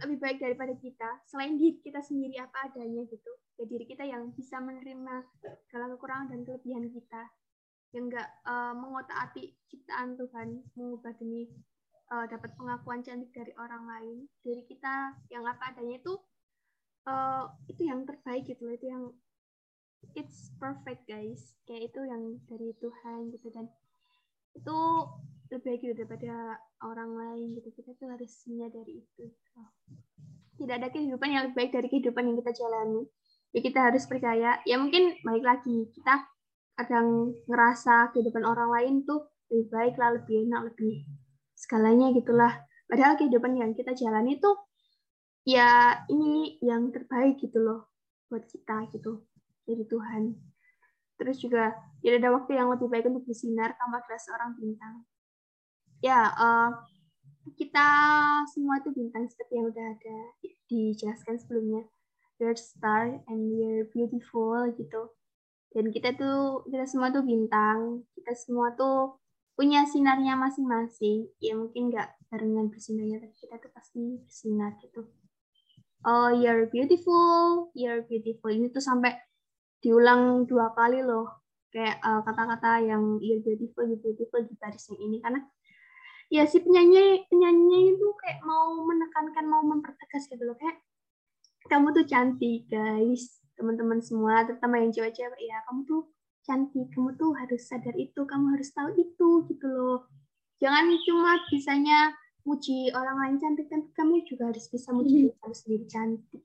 lebih 0.00 0.18
baik 0.18 0.38
daripada 0.40 0.72
kita 0.80 1.20
selain 1.28 1.60
diri 1.60 1.78
kita 1.84 2.00
sendiri 2.00 2.40
apa 2.40 2.72
adanya 2.72 3.04
gitu 3.06 3.32
ya 3.60 3.64
diri 3.68 3.84
kita 3.84 4.04
yang 4.06 4.32
bisa 4.32 4.58
menerima 4.58 5.22
segala 5.68 5.92
kekurangan 5.92 6.32
dan 6.32 6.40
kelebihan 6.46 6.88
kita. 6.88 7.22
Yang 7.92 8.04
enggak 8.08 8.28
uh, 8.48 8.72
mengotak 8.72 9.18
atik 9.30 9.52
ciptaan 9.68 10.16
Tuhan 10.16 10.64
mengubah 10.74 11.12
demi 11.20 11.44
uh, 12.08 12.24
dapat 12.24 12.56
pengakuan 12.56 13.04
cantik 13.04 13.30
dari 13.36 13.52
orang 13.60 13.84
lain. 13.84 14.18
Dari 14.40 14.62
kita 14.64 15.20
yang 15.28 15.44
apa 15.44 15.76
adanya 15.76 16.00
itu 16.00 16.14
uh, 17.04 17.52
itu 17.68 17.84
yang 17.84 18.08
terbaik 18.08 18.48
gitu 18.48 18.64
loh. 18.64 18.74
Itu 18.74 18.86
yang 18.88 19.04
it's 20.16 20.48
perfect 20.56 21.04
guys. 21.04 21.52
Kayak 21.68 21.92
itu 21.92 22.00
yang 22.08 22.22
dari 22.48 22.72
Tuhan 22.80 23.28
gitu. 23.36 23.52
Dan 23.52 23.68
itu 24.56 24.78
lebih 25.52 25.64
baik 25.68 25.80
gitu 25.84 25.94
daripada 26.00 26.56
orang 26.80 27.12
lain 27.12 27.60
gitu. 27.60 27.68
Kita 27.76 27.92
tuh 28.00 28.08
harus 28.08 28.32
menyadari 28.48 29.04
itu. 29.04 29.28
Tidak 30.56 30.76
ada 30.80 30.88
kehidupan 30.88 31.28
yang 31.28 31.42
lebih 31.52 31.56
baik 31.60 31.72
dari 31.76 31.88
kehidupan 31.92 32.24
yang 32.24 32.36
kita 32.40 32.56
jalani 32.56 33.04
ya 33.52 33.60
kita 33.60 33.92
harus 33.92 34.04
percaya 34.08 34.58
ya 34.64 34.76
mungkin 34.80 35.16
baik 35.22 35.44
lagi 35.44 35.88
kita 35.92 36.24
kadang 36.76 37.36
ngerasa 37.46 38.10
kehidupan 38.16 38.42
orang 38.48 38.72
lain 38.72 38.94
tuh 39.04 39.28
lebih 39.52 39.68
baik 39.68 39.94
lah 40.00 40.16
lebih 40.16 40.48
enak 40.48 40.72
lebih 40.72 41.04
segalanya 41.52 42.10
gitulah 42.16 42.64
Padahal 42.92 43.16
kehidupan 43.16 43.56
yang 43.56 43.72
kita 43.72 43.96
jalani 43.96 44.36
itu 44.36 44.52
ya 45.48 45.96
ini 46.12 46.60
yang 46.60 46.92
terbaik 46.92 47.40
gitu 47.40 47.56
loh 47.56 47.88
buat 48.28 48.44
kita 48.44 48.84
gitu 48.92 49.24
dari 49.64 49.88
Tuhan. 49.88 50.36
Terus 51.16 51.40
juga 51.40 51.72
tidak 52.04 52.20
ada 52.20 52.36
waktu 52.36 52.52
yang 52.60 52.68
lebih 52.68 52.92
baik 52.92 53.08
untuk 53.08 53.24
bersinar, 53.24 53.72
kamu 53.80 53.96
adalah 53.96 54.20
seorang 54.20 54.52
bintang. 54.60 55.08
Ya, 56.04 56.36
uh, 56.36 56.84
kita 57.56 57.88
semua 58.52 58.84
itu 58.84 58.92
bintang 58.92 59.24
seperti 59.24 59.56
yang 59.56 59.72
udah 59.72 59.86
ada 59.96 60.18
dijelaskan 60.68 61.40
sebelumnya. 61.40 61.88
You're 62.42 62.58
star 62.58 63.22
and 63.30 63.54
you're 63.54 63.86
beautiful 63.86 64.66
gitu. 64.74 65.14
Dan 65.70 65.94
kita 65.94 66.18
tuh, 66.18 66.66
kita 66.66 66.90
semua 66.90 67.14
tuh 67.14 67.22
bintang. 67.22 68.02
Kita 68.18 68.34
semua 68.34 68.74
tuh 68.74 69.22
punya 69.54 69.86
sinarnya 69.86 70.34
masing-masing. 70.34 71.30
Ya 71.38 71.54
mungkin 71.54 71.94
nggak 71.94 72.18
barengan 72.34 72.66
bersinarnya, 72.66 73.22
tapi 73.22 73.34
kita 73.38 73.62
tuh 73.62 73.70
pasti 73.70 74.18
bersinar 74.26 74.74
gitu. 74.82 75.06
Oh, 76.02 76.34
you're 76.34 76.66
beautiful, 76.66 77.70
you're 77.78 78.02
beautiful. 78.02 78.50
Ini 78.50 78.74
tuh 78.74 78.82
sampai 78.82 79.14
diulang 79.78 80.50
dua 80.50 80.74
kali 80.74 80.98
loh 81.06 81.46
kayak 81.72 81.98
kata 82.04 82.10
eh, 82.10 82.22
kata-kata 82.26 82.70
yang 82.84 83.02
you're 83.22 83.42
beautiful, 83.42 83.86
you're 83.86 84.02
beautiful 84.02 84.42
di 84.44 84.54
baris 84.60 84.86
yang 84.92 85.00
ini 85.00 85.18
karena 85.24 85.40
ya 86.28 86.44
si 86.46 86.60
penyanyi 86.60 87.26
penyanyi 87.28 87.96
itu 87.96 88.08
kayak 88.20 88.40
mau 88.44 88.72
menekankan 88.84 89.44
mau 89.48 89.62
mempertegas 89.64 90.28
gitu 90.28 90.42
loh 90.44 90.56
kayak 90.56 90.80
kamu 91.68 91.94
tuh 91.94 92.04
cantik 92.06 92.66
guys. 92.70 93.42
Teman-teman 93.54 94.02
semua 94.02 94.42
terutama 94.48 94.80
yang 94.80 94.90
cewek-cewek 94.90 95.40
ya. 95.42 95.62
Kamu 95.68 95.86
tuh 95.86 96.02
cantik. 96.42 96.88
Kamu 96.94 97.14
tuh 97.14 97.36
harus 97.38 97.62
sadar 97.66 97.94
itu. 97.94 98.22
Kamu 98.24 98.56
harus 98.56 98.68
tahu 98.74 98.90
itu 98.98 99.28
gitu 99.50 99.66
loh. 99.68 100.08
Jangan 100.58 100.90
cuma 101.06 101.38
bisanya 101.50 102.14
muji 102.42 102.90
orang 102.94 103.16
lain 103.22 103.36
cantik. 103.38 103.66
Kan 103.70 103.90
kamu 103.94 104.26
juga 104.26 104.50
harus 104.50 104.66
bisa 104.66 104.90
muji 104.90 105.28
diri 105.28 105.34
kamu 105.38 105.54
sendiri 105.54 105.84
cantik. 105.86 106.42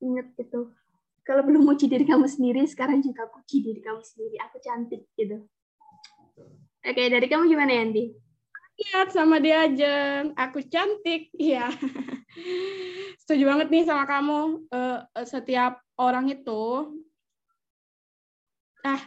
Ingat 0.00 0.26
gitu. 0.38 0.72
Kalau 1.20 1.42
belum 1.44 1.62
muji 1.62 1.86
diri 1.86 2.08
kamu 2.08 2.26
sendiri, 2.26 2.64
sekarang 2.64 3.04
juga 3.04 3.28
puji 3.28 3.60
diri 3.60 3.80
kamu 3.84 4.00
sendiri. 4.00 4.36
Aku 4.48 4.56
cantik 4.58 5.04
gitu. 5.14 5.44
Oke, 6.80 7.12
dari 7.12 7.28
kamu 7.28 7.44
gimana 7.44 7.76
Yanti? 7.76 8.29
Lihat 8.80 9.12
sama 9.12 9.36
dia 9.44 9.68
aja, 9.68 10.24
aku 10.40 10.64
cantik, 10.64 11.28
ya. 11.52 11.68
Setuju 13.20 13.44
banget 13.44 13.68
nih 13.68 13.84
sama 13.84 14.08
kamu. 14.08 14.64
Uh, 14.72 15.04
setiap 15.28 15.84
orang 16.00 16.32
itu, 16.32 16.88
ah, 18.80 19.02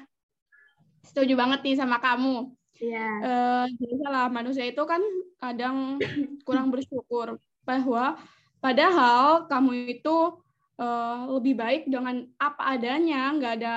setuju 1.01 1.33
banget 1.33 1.65
nih 1.65 1.75
sama 1.77 1.97
kamu. 1.97 2.53
Iya. 2.77 3.07
Uh, 3.23 3.65
salah 4.01 4.27
manusia 4.29 4.65
itu 4.69 4.83
kan 4.85 5.01
kadang 5.41 5.97
kurang 6.47 6.69
bersyukur 6.69 7.41
bahwa 7.65 8.19
padahal 8.59 9.49
kamu 9.49 9.97
itu 9.97 10.37
uh, 10.77 11.19
lebih 11.33 11.57
baik 11.57 11.83
dengan 11.89 12.29
apa 12.37 12.77
adanya, 12.77 13.33
nggak 13.33 13.53
ada 13.61 13.75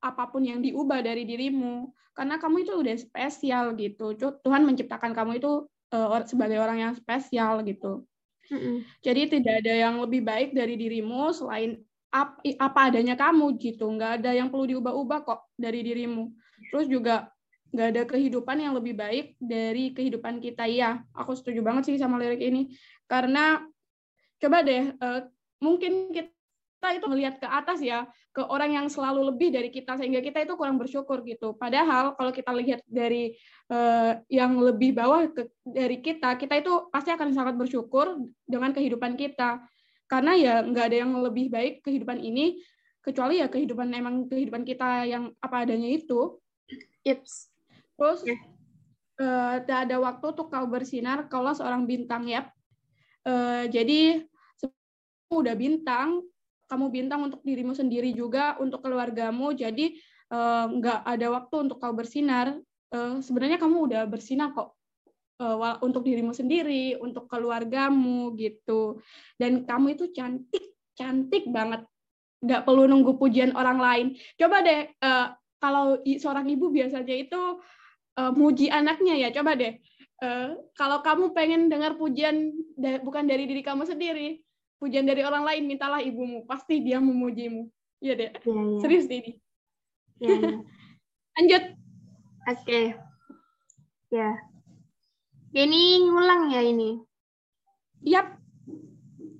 apa 0.00 0.24
pun 0.30 0.44
yang 0.44 0.62
diubah 0.62 1.02
dari 1.02 1.26
dirimu, 1.26 1.90
karena 2.16 2.40
kamu 2.40 2.64
itu 2.64 2.72
udah 2.72 2.96
spesial 2.96 3.76
gitu. 3.76 4.16
Tuhan 4.16 4.64
menciptakan 4.64 5.12
kamu 5.12 5.36
itu 5.36 5.68
uh, 5.92 6.24
sebagai 6.24 6.56
orang 6.56 6.80
yang 6.80 6.92
spesial 6.96 7.60
gitu. 7.62 8.08
Mm-hmm. 8.48 8.76
Jadi 9.04 9.22
tidak 9.38 9.54
ada 9.60 9.74
yang 9.74 9.94
lebih 10.00 10.24
baik 10.24 10.56
dari 10.56 10.80
dirimu 10.80 11.34
selain 11.36 11.76
ap, 12.08 12.40
apa 12.40 12.80
adanya 12.88 13.20
kamu 13.20 13.60
gitu. 13.60 13.84
Nggak 13.92 14.24
ada 14.24 14.30
yang 14.32 14.48
perlu 14.48 14.64
diubah-ubah 14.64 15.20
kok 15.28 15.40
dari 15.60 15.84
dirimu. 15.84 16.32
Terus 16.72 16.88
juga 16.88 17.28
nggak 17.76 17.88
ada 17.92 18.02
kehidupan 18.08 18.56
yang 18.64 18.72
lebih 18.72 18.96
baik 18.96 19.36
dari 19.36 19.92
kehidupan 19.92 20.40
kita. 20.40 20.64
Iya, 20.64 21.04
aku 21.12 21.36
setuju 21.36 21.60
banget 21.60 21.92
sih 21.92 22.00
sama 22.00 22.16
lirik 22.16 22.40
ini. 22.40 22.72
Karena 23.04 23.60
coba 24.40 24.64
deh, 24.64 24.94
uh, 24.96 25.20
mungkin 25.60 26.16
kita 26.16 26.88
itu 26.96 27.06
melihat 27.12 27.36
ke 27.42 27.48
atas 27.50 27.84
ya 27.84 28.08
ke 28.36 28.44
orang 28.44 28.76
yang 28.76 28.86
selalu 28.92 29.32
lebih 29.32 29.48
dari 29.48 29.72
kita 29.72 29.96
sehingga 29.96 30.20
kita 30.20 30.44
itu 30.44 30.60
kurang 30.60 30.76
bersyukur 30.76 31.24
gitu. 31.24 31.56
Padahal 31.56 32.12
kalau 32.20 32.28
kita 32.36 32.52
lihat 32.52 32.84
dari 32.84 33.32
uh, 33.72 34.20
yang 34.28 34.60
lebih 34.60 34.92
bawah 34.92 35.24
ke, 35.32 35.48
dari 35.64 36.04
kita, 36.04 36.36
kita 36.36 36.60
itu 36.60 36.92
pasti 36.92 37.16
akan 37.16 37.32
sangat 37.32 37.56
bersyukur 37.56 38.20
dengan 38.44 38.76
kehidupan 38.76 39.16
kita. 39.16 39.64
Karena 40.04 40.36
ya 40.36 40.60
nggak 40.60 40.84
ada 40.84 40.96
yang 41.00 41.16
lebih 41.16 41.48
baik 41.48 41.80
kehidupan 41.80 42.20
ini 42.20 42.60
kecuali 43.00 43.40
ya 43.40 43.48
kehidupan 43.48 43.88
emang 43.96 44.28
kehidupan 44.28 44.68
kita 44.68 45.08
yang 45.08 45.32
apa 45.40 45.64
adanya 45.64 45.88
itu. 45.88 46.36
Ips. 47.08 47.48
Terus 47.96 48.20
yeah. 48.20 49.64
uh, 49.64 49.64
ada 49.64 49.96
waktu 49.96 50.36
untuk 50.36 50.52
kau 50.52 50.68
bersinar 50.68 51.24
kalau 51.32 51.56
seorang 51.56 51.88
bintang 51.88 52.28
ya. 52.28 52.44
Uh, 53.24 53.64
jadi 53.72 54.28
udah 55.32 55.56
bintang, 55.56 56.20
kamu 56.66 56.90
bintang 56.90 57.20
untuk 57.30 57.40
dirimu 57.46 57.72
sendiri 57.72 58.10
juga, 58.12 58.58
untuk 58.58 58.82
keluargamu. 58.82 59.54
Jadi 59.54 59.96
nggak 60.66 61.06
ada 61.06 61.26
waktu 61.30 61.54
untuk 61.70 61.78
kau 61.78 61.94
bersinar. 61.94 62.58
Eh, 62.94 63.14
sebenarnya 63.22 63.58
kamu 63.58 63.90
udah 63.90 64.02
bersinar 64.06 64.54
kok 64.54 64.74
eh, 65.42 65.76
untuk 65.82 66.02
dirimu 66.02 66.34
sendiri, 66.34 66.98
untuk 66.98 67.30
keluargamu 67.30 68.34
gitu. 68.34 68.98
Dan 69.38 69.62
kamu 69.66 69.94
itu 69.94 70.10
cantik, 70.10 70.74
cantik 70.98 71.46
banget. 71.50 71.86
Nggak 72.42 72.62
perlu 72.66 72.90
nunggu 72.90 73.18
pujian 73.18 73.54
orang 73.54 73.78
lain. 73.78 74.06
Coba 74.36 74.60
deh, 74.62 74.92
kalau 75.56 75.98
seorang 76.04 76.46
ibu 76.52 76.68
biasanya 76.68 77.16
itu 77.16 77.40
muji 78.36 78.68
anaknya 78.68 79.16
ya, 79.16 79.28
coba 79.32 79.56
deh. 79.56 79.80
kalau 80.76 81.04
kamu 81.04 81.36
pengen 81.36 81.68
dengar 81.68 82.00
pujian 82.00 82.52
bukan 83.04 83.24
dari 83.28 83.44
diri 83.44 83.60
kamu 83.60 83.84
sendiri, 83.88 84.45
pujian 84.76 85.08
dari 85.08 85.24
orang 85.24 85.44
lain, 85.44 85.64
mintalah 85.68 86.00
ibumu. 86.00 86.44
Pasti 86.44 86.80
dia 86.84 87.00
memujimu. 87.00 87.68
Iya 88.00 88.14
deh. 88.16 88.30
Ya, 88.32 88.40
ya. 88.40 88.78
Serius 88.84 89.06
ini. 89.08 89.32
Ya, 90.20 90.28
ya. 90.36 90.50
Lanjut. 91.36 91.64
Oke. 92.46 92.56
Okay. 92.62 92.86
Ya. 94.12 94.30
Ini 95.56 96.04
ngulang 96.04 96.52
ya 96.52 96.60
ini. 96.60 97.00
Yap. 98.04 98.36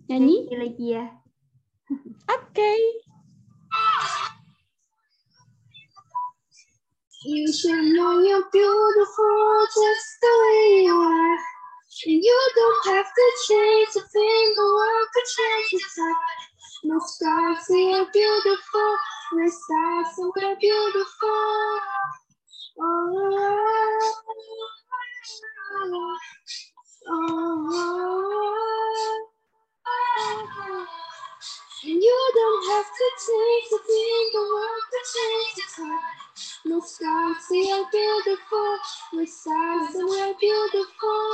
Nyanyi? 0.08 0.36
Lagi, 0.48 0.56
lagi 0.56 0.86
ya. 0.96 1.04
Oke. 2.36 2.52
Okay. 2.52 2.80
You 7.26 7.50
should 7.50 7.90
know 7.90 8.22
you're 8.22 8.46
beautiful 8.52 9.66
just 9.66 10.08
the 10.22 10.32
way 10.40 10.84
you 10.86 10.94
are. 10.94 11.55
And 12.04 12.22
you 12.22 12.50
don't 12.54 12.86
have 12.94 13.06
to 13.06 13.32
change 13.48 13.88
a 13.96 14.00
thing, 14.08 14.52
the 14.54 14.62
world 14.62 15.08
could 15.14 15.24
change 15.24 15.72
its. 15.72 15.98
No 16.84 16.98
stars, 17.00 17.64
we 17.70 17.94
are 17.94 18.06
beautiful. 18.12 18.96
The 19.32 19.50
stars, 19.50 20.18
and 20.18 20.32
we're 20.36 20.56
beautiful. 20.56 21.80
Oh, 22.78 24.14
oh, 25.72 26.18
oh, 27.08 27.08
oh. 27.08 27.72
And 31.84 32.02
you 32.02 32.30
don't 32.34 32.70
have 32.72 32.84
to 32.84 33.10
change 33.26 33.66
a 33.72 33.78
thing, 33.86 34.30
the 34.34 34.40
world 34.40 34.82
could 34.90 35.06
change 35.16 35.64
its 35.64 35.76
heart. 35.76 36.25
No 36.68 36.80
stars, 36.84 37.48
we 37.48 37.64
are 37.72 37.88
beautiful. 37.88 38.72
No 39.16 39.24
stars, 39.24 39.96
and 39.96 40.04
we're 40.04 40.36
beautiful. 40.36 41.24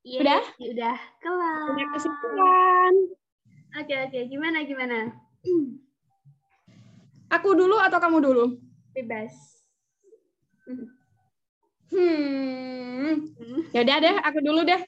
Yeah, 0.00 0.24
udah? 0.24 0.42
Udah, 0.64 0.96
kelar. 1.20 1.76
Udah 1.76 1.86
kesimpulan. 1.92 2.94
Oke, 3.84 3.94
oke. 4.08 4.20
Gimana, 4.32 4.64
gimana? 4.64 5.12
Aku 7.28 7.52
dulu 7.52 7.76
atau 7.76 8.00
kamu 8.00 8.24
dulu? 8.24 8.44
Bebas. 8.96 9.36
Hmm. 11.92 13.28
Ya 13.76 13.84
udah 13.84 13.96
deh, 14.00 14.16
aku 14.24 14.38
dulu 14.40 14.64
deh. 14.64 14.80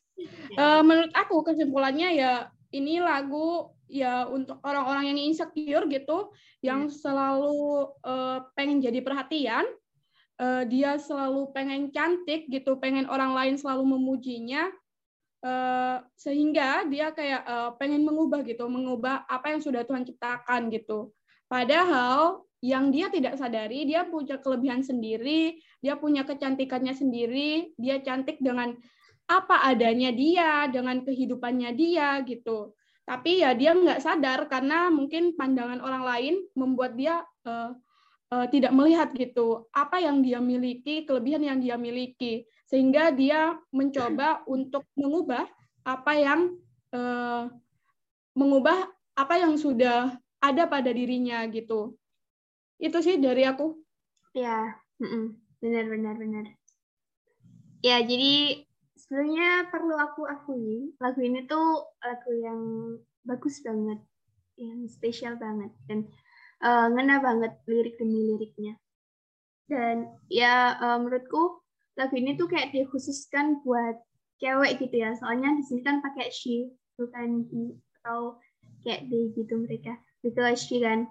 Uh, 0.57 0.81
menurut 0.81 1.13
aku 1.13 1.45
kesimpulannya 1.45 2.09
ya 2.17 2.33
ini 2.73 3.05
lagu 3.05 3.74
ya 3.89 4.27
untuk 4.29 4.59
orang-orang 4.65 5.13
yang 5.13 5.19
insecure 5.21 5.85
gitu, 5.89 6.33
yang 6.65 6.89
selalu 6.89 7.91
uh, 8.05 8.45
pengen 8.57 8.81
jadi 8.81 9.01
perhatian, 9.05 9.65
uh, 10.41 10.63
dia 10.67 10.97
selalu 10.97 11.53
pengen 11.53 11.93
cantik 11.93 12.49
gitu, 12.49 12.77
pengen 12.81 13.07
orang 13.07 13.37
lain 13.37 13.55
selalu 13.61 13.97
memujinya, 13.97 14.73
uh, 15.45 16.01
sehingga 16.17 16.89
dia 16.89 17.13
kayak 17.13 17.43
uh, 17.45 17.71
pengen 17.77 18.03
mengubah 18.03 18.43
gitu, 18.43 18.67
mengubah 18.67 19.29
apa 19.29 19.55
yang 19.55 19.61
sudah 19.61 19.85
Tuhan 19.85 20.09
ciptakan 20.09 20.73
gitu. 20.73 21.13
Padahal 21.47 22.43
yang 22.65 22.89
dia 22.89 23.13
tidak 23.13 23.37
sadari, 23.37 23.85
dia 23.85 24.09
punya 24.09 24.41
kelebihan 24.41 24.81
sendiri, 24.81 25.61
dia 25.85 26.01
punya 26.01 26.25
kecantikannya 26.25 26.97
sendiri, 26.97 27.77
dia 27.77 28.01
cantik 28.01 28.41
dengan 28.41 28.73
apa 29.29 29.69
adanya 29.69 30.09
dia, 30.09 30.65
dengan 30.73 31.05
kehidupannya 31.05 31.77
dia 31.77 32.25
gitu. 32.25 32.73
Tapi 33.05 33.45
ya 33.45 33.53
dia 33.53 33.77
nggak 33.77 34.01
sadar 34.01 34.49
karena 34.49 34.89
mungkin 34.89 35.37
pandangan 35.37 35.85
orang 35.85 36.05
lain 36.09 36.35
membuat 36.57 36.97
dia 36.97 37.21
uh, 37.45 37.77
uh, 38.33 38.47
tidak 38.49 38.73
melihat 38.73 39.13
gitu 39.13 39.69
apa 39.77 40.01
yang 40.01 40.25
dia 40.25 40.41
miliki, 40.41 41.05
kelebihan 41.05 41.45
yang 41.45 41.59
dia 41.61 41.77
miliki, 41.77 42.49
sehingga 42.65 43.13
dia 43.13 43.61
mencoba 43.71 44.41
untuk 44.55 44.89
mengubah 44.97 45.45
apa 45.85 46.13
yang 46.17 46.41
uh, 46.97 47.53
mengubah 48.33 48.89
apa 49.15 49.35
yang 49.37 49.55
sudah 49.61 50.17
ada 50.41 50.65
pada 50.65 50.89
dirinya 50.89 51.45
gitu. 51.53 51.95
Itu 52.81 53.05
sih 53.05 53.21
dari 53.21 53.45
aku. 53.45 53.77
Ya, 54.35 54.81
benar 55.63 55.87
benar 55.87 56.15
benar. 56.19 56.45
Ya, 57.85 58.01
jadi 58.01 58.65
sebenarnya 59.05 59.69
perlu 59.69 60.01
aku 60.01 60.25
akui, 60.25 60.97
lagu 60.97 61.21
ini 61.21 61.45
tuh 61.45 61.93
lagu 62.01 62.33
yang 62.41 62.61
bagus 63.29 63.61
banget, 63.61 64.01
yang 64.57 64.89
spesial 64.89 65.37
banget 65.37 65.69
dan 65.85 66.09
uh, 66.65 66.89
ngena 66.89 67.21
banget 67.21 67.53
lirik 67.69 68.01
demi 68.01 68.33
liriknya. 68.33 68.81
Dan 69.69 70.09
ya 70.33 70.81
uh, 70.81 70.97
menurutku 70.97 71.61
lagu 72.01 72.15
ini 72.17 72.41
tuh 72.41 72.49
kayak 72.49 72.73
dikhususkan 72.73 73.61
buat 73.61 74.01
cewek 74.41 74.81
gitu 74.81 75.05
ya, 75.05 75.13
soalnya 75.21 75.53
di 75.53 75.63
sini 75.69 75.85
kan 75.85 76.01
pakai 76.01 76.33
she 76.33 76.73
bukan 76.97 77.45
he 77.53 77.77
atau 78.01 78.41
kayak 78.81 79.05
they 79.13 79.33
gitu 79.37 79.53
mereka, 79.61 80.01
because 80.25 80.65
she 80.65 80.81
kan. 80.81 81.05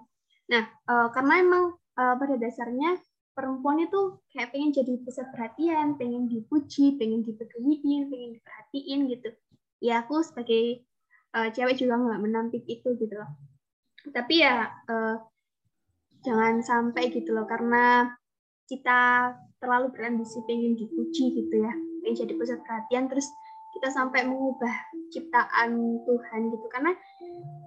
Nah, 0.50 0.66
uh, 0.90 1.08
karena 1.14 1.40
emang 1.40 1.64
uh, 1.94 2.14
pada 2.18 2.36
dasarnya 2.42 2.98
perempuan 3.34 3.82
itu 3.82 4.22
kayak 4.30 4.54
pengen 4.54 4.70
jadi 4.70 4.94
pusat 5.02 5.26
perhatian, 5.34 5.98
pengen 5.98 6.30
dipuji, 6.30 6.94
pengen 6.96 7.26
dipeduliin, 7.26 8.08
pengen 8.08 8.30
diperhatiin 8.38 9.00
gitu. 9.10 9.30
Ya 9.82 10.06
aku 10.06 10.22
sebagai 10.22 10.86
uh, 11.34 11.50
cewek 11.50 11.76
juga 11.76 11.98
nggak 11.98 12.22
menampik 12.22 12.64
itu 12.70 12.94
gitu 12.96 13.14
loh. 13.14 13.30
Tapi 14.14 14.40
ya 14.40 14.70
uh, 14.88 15.18
jangan 16.22 16.62
sampai 16.62 17.12
gitu 17.12 17.34
loh 17.34 17.44
karena 17.44 18.14
kita 18.64 19.34
terlalu 19.60 19.92
berambisi 19.92 20.40
pengen 20.48 20.72
dipuji 20.78 21.36
gitu 21.36 21.54
ya, 21.60 21.74
pengen 22.00 22.16
jadi 22.16 22.32
pusat 22.32 22.64
perhatian 22.64 23.12
terus 23.12 23.28
kita 23.74 23.90
sampai 23.90 24.24
mengubah 24.24 24.72
ciptaan 25.10 26.00
Tuhan 26.06 26.40
gitu. 26.54 26.66
Karena 26.70 26.92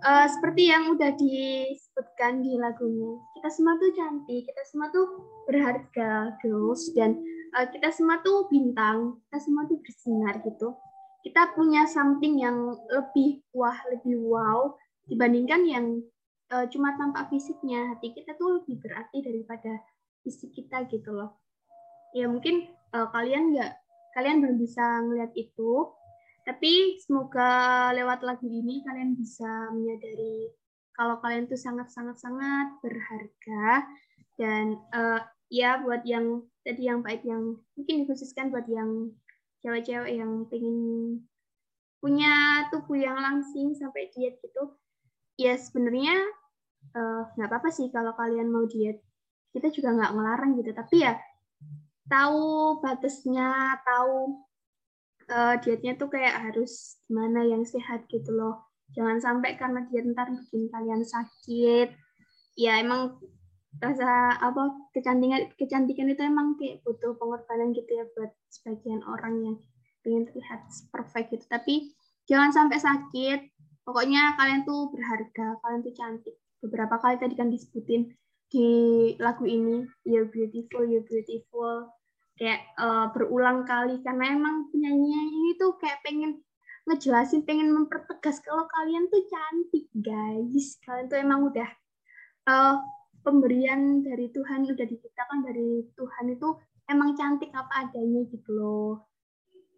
uh, 0.08 0.28
seperti 0.28 0.72
yang 0.72 0.96
udah 0.96 1.12
disebutkan 1.16 2.42
di 2.42 2.56
lagunya 2.56 3.20
kita 3.38 3.50
semua 3.54 3.78
tuh 3.78 3.92
cantik 3.94 4.44
kita 4.48 4.64
semua 4.68 4.88
tuh 4.90 5.08
berharga 5.46 6.36
girls 6.42 6.90
dan 6.98 7.20
uh, 7.56 7.68
kita 7.70 7.94
semua 7.94 8.20
tuh 8.24 8.48
bintang 8.50 9.20
kita 9.30 9.38
semua 9.44 9.68
tuh 9.68 9.78
bersinar 9.84 10.40
gitu. 10.42 10.74
Kita 11.22 11.54
punya 11.54 11.84
something 11.90 12.40
yang 12.40 12.78
lebih 12.88 13.44
wah 13.52 13.76
lebih 13.92 14.16
wow 14.24 14.80
dibandingkan 15.12 15.62
yang 15.68 15.86
uh, 16.56 16.66
cuma 16.72 16.96
tampak 16.96 17.28
fisiknya. 17.28 17.96
Hati 17.96 18.16
kita 18.16 18.36
tuh 18.40 18.64
lebih 18.64 18.80
berarti 18.80 19.20
daripada 19.24 19.84
fisik 20.24 20.56
kita 20.56 20.88
gitu 20.88 21.12
loh. 21.12 21.36
Ya 22.16 22.32
mungkin 22.32 22.72
uh, 22.96 23.12
kalian 23.12 23.56
nggak 23.56 23.72
kalian 24.16 24.42
belum 24.42 24.58
bisa 24.58 25.04
melihat 25.06 25.32
itu 25.38 25.94
tapi 26.48 26.96
semoga 27.04 27.92
lewat 27.92 28.24
lagu 28.24 28.48
ini 28.48 28.80
kalian 28.88 29.20
bisa 29.20 29.68
menyadari 29.76 30.48
kalau 30.96 31.20
kalian 31.20 31.46
tuh 31.46 31.60
sangat-sangat-sangat 31.60 32.80
berharga. 32.80 33.84
Dan 34.40 34.80
uh, 34.96 35.20
ya 35.52 35.84
buat 35.84 36.08
yang 36.08 36.48
tadi 36.64 36.88
yang 36.88 37.04
baik 37.04 37.28
yang 37.28 37.60
mungkin 37.76 38.08
dikhususkan 38.08 38.48
buat 38.48 38.64
yang 38.72 39.12
cewek-cewek 39.60 40.24
yang 40.24 40.48
pengen 40.48 40.78
punya 42.00 42.64
tubuh 42.72 42.96
yang 42.96 43.18
langsing 43.18 43.74
sampai 43.74 44.08
diet 44.14 44.38
gitu 44.40 44.78
ya 45.42 45.58
sebenarnya 45.58 46.14
eh, 46.94 47.22
nggak 47.34 47.48
uh, 47.48 47.52
apa-apa 47.52 47.70
sih 47.74 47.92
kalau 47.92 48.16
kalian 48.16 48.48
mau 48.48 48.64
diet. 48.66 49.04
Kita 49.52 49.68
juga 49.74 50.00
nggak 50.00 50.14
ngelarang 50.16 50.52
gitu. 50.64 50.72
Tapi 50.72 50.96
ya 51.04 51.14
tahu 52.08 52.80
batasnya 52.80 53.82
tahu 53.84 54.47
uh, 55.32 55.56
dietnya 55.60 55.96
tuh 56.00 56.10
kayak 56.12 56.52
harus 56.52 57.00
gimana 57.08 57.44
yang 57.44 57.64
sehat 57.68 58.08
gitu 58.12 58.32
loh. 58.34 58.68
Jangan 58.96 59.20
sampai 59.20 59.60
karena 59.60 59.84
diet 59.88 60.08
ntar 60.16 60.32
bikin 60.32 60.72
kalian 60.72 61.04
sakit. 61.04 61.92
Ya 62.58 62.82
emang 62.82 63.20
rasa 63.78 64.34
apa 64.42 64.74
kecantikan 64.96 65.54
kecantikan 65.54 66.10
itu 66.10 66.22
emang 66.26 66.58
kayak 66.58 66.82
butuh 66.82 67.14
pengorbanan 67.20 67.76
gitu 67.78 67.92
ya 67.94 68.10
buat 68.18 68.32
sebagian 68.50 69.06
orang 69.06 69.36
yang 69.44 69.56
pengen 70.02 70.24
terlihat 70.32 70.66
perfect 70.90 71.36
gitu. 71.36 71.46
Tapi 71.52 71.94
jangan 72.26 72.52
sampai 72.56 72.80
sakit. 72.80 73.40
Pokoknya 73.88 74.36
kalian 74.36 74.68
tuh 74.68 74.92
berharga, 74.92 75.64
kalian 75.64 75.80
tuh 75.80 75.96
cantik. 75.96 76.36
Beberapa 76.60 77.00
kali 77.00 77.16
tadi 77.22 77.40
kan 77.40 77.48
disebutin 77.48 78.12
di 78.52 78.68
lagu 79.20 79.48
ini, 79.48 79.88
you're 80.04 80.28
beautiful, 80.28 80.84
you're 80.84 81.08
beautiful 81.08 81.97
kayak 82.38 82.62
uh, 82.78 83.10
berulang 83.12 83.66
kali 83.66 83.98
karena 84.06 84.38
emang 84.38 84.70
penyanyinya 84.70 85.22
ini 85.26 85.52
tuh 85.58 85.74
kayak 85.82 86.00
pengen 86.06 86.38
ngejelasin, 86.88 87.44
pengen 87.44 87.74
mempertegas 87.74 88.40
kalau 88.46 88.64
kalian 88.72 89.12
tuh 89.12 89.26
cantik 89.28 89.92
guys, 90.00 90.80
kalian 90.88 91.06
tuh 91.12 91.20
emang 91.20 91.50
udah 91.52 91.70
uh, 92.48 92.80
pemberian 93.28 94.06
dari 94.06 94.32
Tuhan 94.32 94.70
udah 94.72 94.88
diciptakan 94.88 95.44
dari 95.44 95.84
Tuhan 96.00 96.26
itu 96.32 96.50
emang 96.88 97.18
cantik 97.20 97.52
apa 97.52 97.90
adanya 97.90 98.24
gitu 98.32 98.50
loh. 98.56 98.94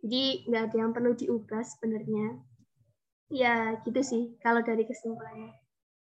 Jadi 0.05 0.45
nggak 0.47 0.63
ada 0.69 0.75
yang 0.77 0.91
perlu 0.93 1.17
diubah 1.17 1.65
sebenarnya. 1.65 2.37
Ya 3.33 3.77
gitu 3.81 4.01
sih 4.05 4.23
kalau 4.45 4.61
dari 4.61 4.85
kesimpulannya. 4.85 5.57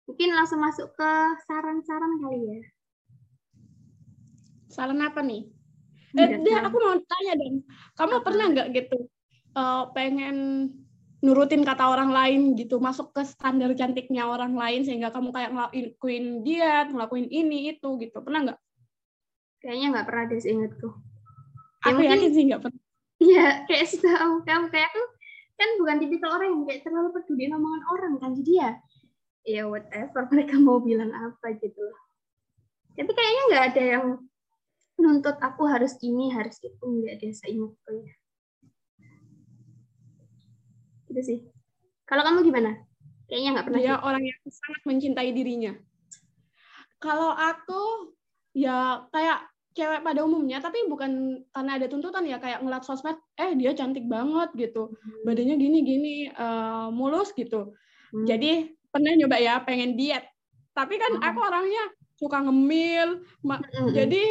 Mungkin 0.09 0.29
langsung 0.33 0.61
masuk 0.61 0.93
ke 0.93 1.11
saran-saran 1.45 2.21
kali 2.21 2.41
ya. 2.49 2.61
Saran 4.69 5.01
apa 5.05 5.21
nih? 5.21 5.49
Eh, 6.15 6.29
dia, 6.47 6.63
aku 6.63 6.77
mau 6.79 6.95
tanya 6.95 7.33
dong, 7.35 7.55
kamu 7.99 8.15
pernah 8.23 8.45
nggak 8.55 8.67
gitu 8.71 8.97
uh, 9.55 9.91
pengen 9.91 10.71
nurutin 11.19 11.65
kata 11.65 11.91
orang 11.91 12.13
lain 12.13 12.55
gitu, 12.55 12.79
masuk 12.79 13.11
ke 13.11 13.25
standar 13.25 13.73
cantiknya 13.75 14.29
orang 14.29 14.53
lain 14.53 14.85
sehingga 14.85 15.11
kamu 15.11 15.33
kayak 15.33 15.51
ngelakuin 15.51 16.45
dia, 16.45 16.85
ngelakuin 16.87 17.27
ini 17.27 17.75
itu 17.75 17.89
gitu, 17.99 18.21
pernah 18.21 18.47
nggak? 18.47 18.59
Kayaknya 19.59 19.87
nggak 19.91 20.05
pernah 20.05 20.23
deh 20.29 20.39
seingatku. 20.39 20.87
Ya, 21.83 21.91
aku 21.91 22.01
yakin 22.05 22.31
sih 22.31 22.43
nggak 22.47 22.61
pernah. 22.61 22.81
Iya, 23.15 23.47
kayak 23.65 23.85
setahu 23.89 24.33
kamu 24.45 24.65
kayak 24.69 24.87
aku 24.93 25.03
kan 25.55 25.69
bukan 25.79 25.95
tipikal 26.03 26.29
orang 26.35 26.49
yang 26.51 26.63
kayak 26.67 26.81
terlalu 26.83 27.09
peduli 27.15 27.43
omongan 27.47 27.83
orang 27.89 28.13
kan, 28.21 28.31
jadi 28.37 28.51
ya 28.53 28.71
ya 29.45 29.63
whatever 29.69 30.25
mereka 30.29 30.55
mau 30.61 30.77
bilang 30.79 31.09
apa 31.15 31.57
gitu. 31.57 31.85
Tapi 32.95 33.11
kayaknya 33.11 33.41
nggak 33.49 33.63
ada 33.73 33.83
yang 33.83 34.05
nuntut 34.99 35.37
aku 35.43 35.67
harus 35.67 35.95
ini 36.01 36.31
harus 36.31 36.55
itu 36.63 36.83
nggak 36.83 37.19
ada 37.19 37.27
seingatku 37.35 37.91
ya 38.03 38.15
itu 41.11 41.21
sih 41.21 41.39
kalau 42.07 42.23
kamu 42.23 42.47
gimana 42.47 42.71
kayaknya 43.27 43.49
nggak 43.59 43.65
pernah 43.67 43.81
dia 43.81 43.93
gitu. 43.95 44.05
orang 44.07 44.23
yang 44.23 44.39
sangat 44.47 44.81
mencintai 44.87 45.29
dirinya 45.35 45.73
kalau 47.03 47.35
aku 47.35 48.13
ya 48.55 49.03
kayak 49.11 49.51
cewek 49.75 50.07
pada 50.07 50.23
umumnya 50.23 50.63
tapi 50.63 50.87
bukan 50.87 51.43
karena 51.51 51.71
ada 51.75 51.87
tuntutan 51.91 52.23
ya 52.23 52.39
kayak 52.39 52.63
ngeliat 52.63 52.87
sosmed 52.87 53.19
eh 53.35 53.51
dia 53.59 53.75
cantik 53.75 54.07
banget 54.07 54.55
gitu 54.55 54.95
hmm. 54.95 55.27
badannya 55.27 55.55
gini 55.59 55.79
gini 55.83 56.15
uh, 56.31 56.87
mulus 56.95 57.35
gitu 57.35 57.75
hmm. 58.15 58.23
jadi 58.23 58.71
pernah 58.87 59.11
nyoba 59.19 59.37
ya 59.43 59.59
pengen 59.67 59.99
diet 59.99 60.23
tapi 60.71 60.95
kan 60.95 61.19
hmm. 61.19 61.27
aku 61.27 61.39
orangnya 61.43 61.83
suka 62.15 62.39
ngemil 62.47 63.27
mm-hmm. 63.43 63.91
jadi 63.91 64.23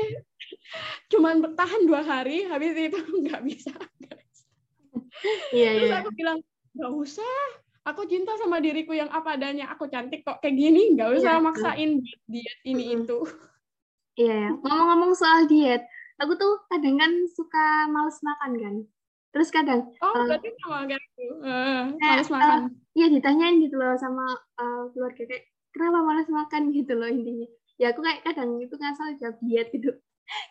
cuman 1.12 1.44
bertahan 1.44 1.82
dua 1.86 2.02
hari 2.02 2.48
habis 2.48 2.74
itu 2.74 2.98
nggak 3.24 3.42
bisa 3.44 3.74
yeah, 5.52 5.72
terus 5.78 5.90
yeah. 5.90 6.00
aku 6.02 6.10
bilang 6.14 6.38
nggak 6.74 6.92
usah 6.92 7.34
aku 7.84 8.08
cinta 8.08 8.34
sama 8.40 8.58
diriku 8.58 8.96
yang 8.96 9.12
apa 9.12 9.36
adanya 9.36 9.68
aku 9.70 9.86
cantik 9.86 10.24
kok 10.24 10.40
kayak 10.40 10.56
gini 10.56 10.96
nggak 10.96 11.20
usah 11.20 11.38
yeah. 11.38 11.44
maksain 11.44 11.90
diet 12.26 12.58
ini 12.64 12.84
mm-hmm. 12.90 13.04
itu. 13.04 13.18
Iya 14.14 14.30
yeah, 14.30 14.48
ngomong-ngomong 14.62 15.12
soal 15.18 15.44
diet 15.50 15.84
aku 16.22 16.38
tuh 16.38 16.52
kadang 16.70 16.96
kan 16.98 17.12
suka 17.34 17.90
males 17.90 18.18
makan 18.22 18.52
kan. 18.58 18.74
Terus 19.34 19.48
kadang 19.50 19.90
oh 19.98 20.14
uh, 20.14 20.24
berarti 20.30 20.48
sama 20.62 20.86
kayak 20.86 21.02
aku. 21.02 21.24
Uh, 21.42 21.82
males 21.98 22.30
makan. 22.30 22.60
uh, 22.70 22.94
iya 22.94 23.06
ditanyain 23.10 23.56
gitu 23.60 23.74
loh 23.76 23.98
sama 23.98 24.24
uh, 24.58 24.88
keluarga 24.94 25.22
kayak 25.26 25.44
kenapa 25.74 25.98
males 26.06 26.28
makan? 26.30 26.62
gitu 26.78 26.92
loh 26.94 27.10
intinya. 27.10 27.48
Ya 27.74 27.90
aku 27.90 28.00
kayak 28.06 28.22
kadang 28.22 28.62
itu 28.62 28.74
ngasal 28.78 29.18
jawab 29.18 29.36
diet 29.42 29.68
gitu 29.74 29.98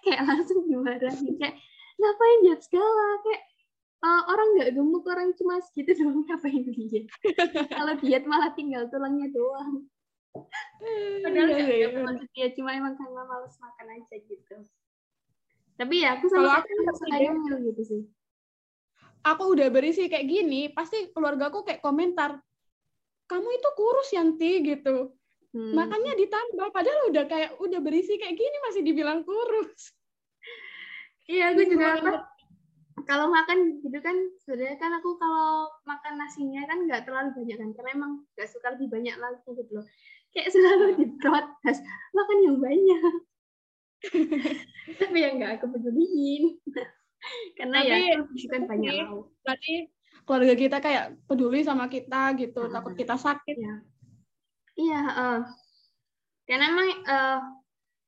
kayak 0.04 0.22
langsung 0.26 0.66
dimarahin 0.66 1.36
kayak 1.40 1.56
ngapain 2.00 2.40
diet 2.44 2.62
segala? 2.64 3.06
Kayak 3.24 3.44
uh, 4.04 4.22
orang 4.32 4.48
nggak 4.58 4.70
gemuk 4.76 5.06
orang 5.08 5.30
cuma 5.38 5.62
segitu 5.64 6.04
doang 6.04 6.24
ngapain 6.28 6.64
diet 6.68 7.06
kalau 7.72 7.94
diet 8.00 8.24
malah 8.28 8.52
tinggal 8.54 8.88
tulangnya 8.92 9.30
doang. 9.32 9.88
Padahal 11.22 11.48
nggak 11.54 11.70
iya, 11.70 11.88
iya. 11.94 12.02
maksud 12.02 12.30
dia 12.34 12.48
cuma 12.58 12.74
emang 12.74 12.98
karena 12.98 13.22
males 13.24 13.56
makan 13.62 13.88
aja 13.94 14.16
gitu. 14.18 14.58
Tapi 15.74 15.96
ya 16.06 16.18
aku 16.18 16.26
sama 16.30 16.62
aku 16.62 16.70
nyemil 17.10 17.56
gitu 17.74 17.82
sih. 17.86 18.02
Aku 19.24 19.56
udah 19.56 19.72
berisi 19.72 20.12
kayak 20.12 20.28
gini 20.28 20.68
pasti 20.76 21.14
keluarga 21.16 21.48
aku 21.48 21.64
kayak 21.64 21.80
komentar 21.80 22.44
kamu 23.24 23.50
itu 23.56 23.70
kurus 23.74 24.10
Yanti 24.14 24.52
gitu 24.62 25.16
hmm. 25.54 25.74
makannya 25.78 26.14
ditambah 26.18 26.68
padahal 26.74 27.02
udah 27.14 27.24
kayak 27.30 27.52
udah 27.62 27.80
berisi 27.80 28.18
kayak 28.18 28.36
gini 28.36 28.58
masih 28.70 28.82
dibilang 28.82 29.22
kurus. 29.22 29.94
Iya 31.24 31.56
aku 31.56 31.62
juga 31.72 31.88
apa 31.96 32.34
kalau 33.04 33.32
makan 33.32 33.84
gitu 33.84 34.00
kan 34.00 34.16
sebenarnya 34.44 34.78
kan 34.80 34.92
aku 34.96 35.18
kalau 35.18 35.72
makan 35.84 36.20
nasinya 36.20 36.62
kan 36.70 36.86
nggak 36.86 37.04
terlalu 37.08 37.34
banyak 37.36 37.58
kan 37.60 37.70
karena 37.76 37.90
emang 37.96 38.12
nggak 38.36 38.50
suka 38.50 38.68
lebih 38.76 38.88
banyak 38.92 39.16
lagi 39.18 39.50
gitu 39.50 39.72
loh. 39.72 39.86
Kayak 40.34 40.50
selalu 40.50 40.86
iya. 40.90 40.98
diprotes 41.06 41.78
makan 42.14 42.38
yang 42.42 42.58
banyak. 42.58 43.14
Tapi 45.00 45.18
yang 45.18 45.34
nggak 45.40 45.52
aku 45.62 45.66
peduliin. 45.78 46.44
Karena 47.56 47.80
tapi, 47.80 48.04
ya 48.04 48.20
bukan 48.20 48.62
banyak 48.68 48.94
mau 49.08 49.32
berarti 49.48 49.88
keluarga 50.28 50.56
kita 50.60 50.78
kayak 50.84 51.16
peduli 51.24 51.64
sama 51.64 51.88
kita 51.88 52.36
gitu 52.36 52.68
takut 52.68 53.00
kita 53.00 53.16
sakit. 53.16 53.56
Ya 53.56 53.80
iya 54.80 55.02
uh, 55.06 55.40
karena 56.44 56.66
emang 56.70 56.90
uh, 57.08 57.40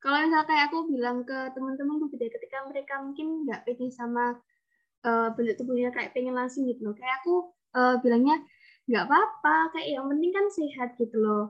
kalau 0.06 0.22
misalnya 0.22 0.46
kayak 0.46 0.64
aku 0.70 0.78
bilang 0.86 1.26
ke 1.26 1.38
teman-teman 1.56 1.98
tuh 1.98 2.08
gitu 2.14 2.30
ketika 2.30 2.62
mereka 2.68 3.02
mungkin 3.02 3.42
nggak 3.42 3.66
pede 3.66 3.90
sama 3.90 4.38
uh, 5.02 5.28
bentuk 5.34 5.58
tubuhnya 5.58 5.90
kayak 5.90 6.14
pengen 6.14 6.38
langsung 6.38 6.62
gitu 6.68 6.86
loh. 6.86 6.94
Kayak 6.94 7.26
aku 7.26 7.34
uh, 7.74 7.98
bilangnya 8.04 8.38
nggak 8.86 9.02
apa-apa 9.02 9.74
kayak 9.74 9.98
yang 9.98 10.06
penting 10.06 10.30
kan 10.30 10.46
sehat 10.52 10.88
gitu 11.00 11.16
loh. 11.18 11.44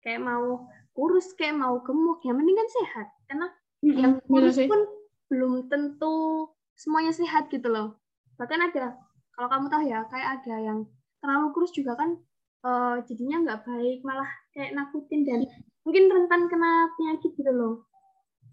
Kayak 0.00 0.24
mau 0.24 0.64
kurus 0.96 1.36
kayak 1.36 1.60
mau 1.60 1.84
gemuk 1.84 2.24
yang 2.24 2.40
penting 2.40 2.56
kan 2.56 2.68
sehat. 2.80 3.06
Karena 3.28 3.46
mm-hmm. 3.84 4.00
yang 4.00 4.12
kurus 4.24 4.56
pun 4.64 4.80
belum 5.28 5.52
tentu 5.68 6.48
semuanya 6.72 7.12
sehat 7.12 7.52
gitu 7.52 7.68
loh. 7.68 8.00
Bahkan 8.40 8.72
ada 8.72 8.96
kalau 9.36 9.48
kamu 9.52 9.66
tahu 9.68 9.82
ya 9.84 10.00
kayak 10.08 10.28
ada 10.40 10.54
yang 10.64 10.78
terlalu 11.20 11.52
kurus 11.52 11.76
juga 11.76 11.92
kan 11.92 12.16
uh, 12.62 12.96
jadinya 13.06 13.36
nggak 13.42 13.60
baik 13.66 13.98
malah 14.06 14.30
kayak 14.54 14.74
nakutin 14.74 15.26
dan 15.26 15.40
mungkin 15.82 16.10
rentan 16.10 16.46
kena 16.46 16.90
penyakit 16.98 17.30
gitu 17.34 17.52
loh. 17.52 17.74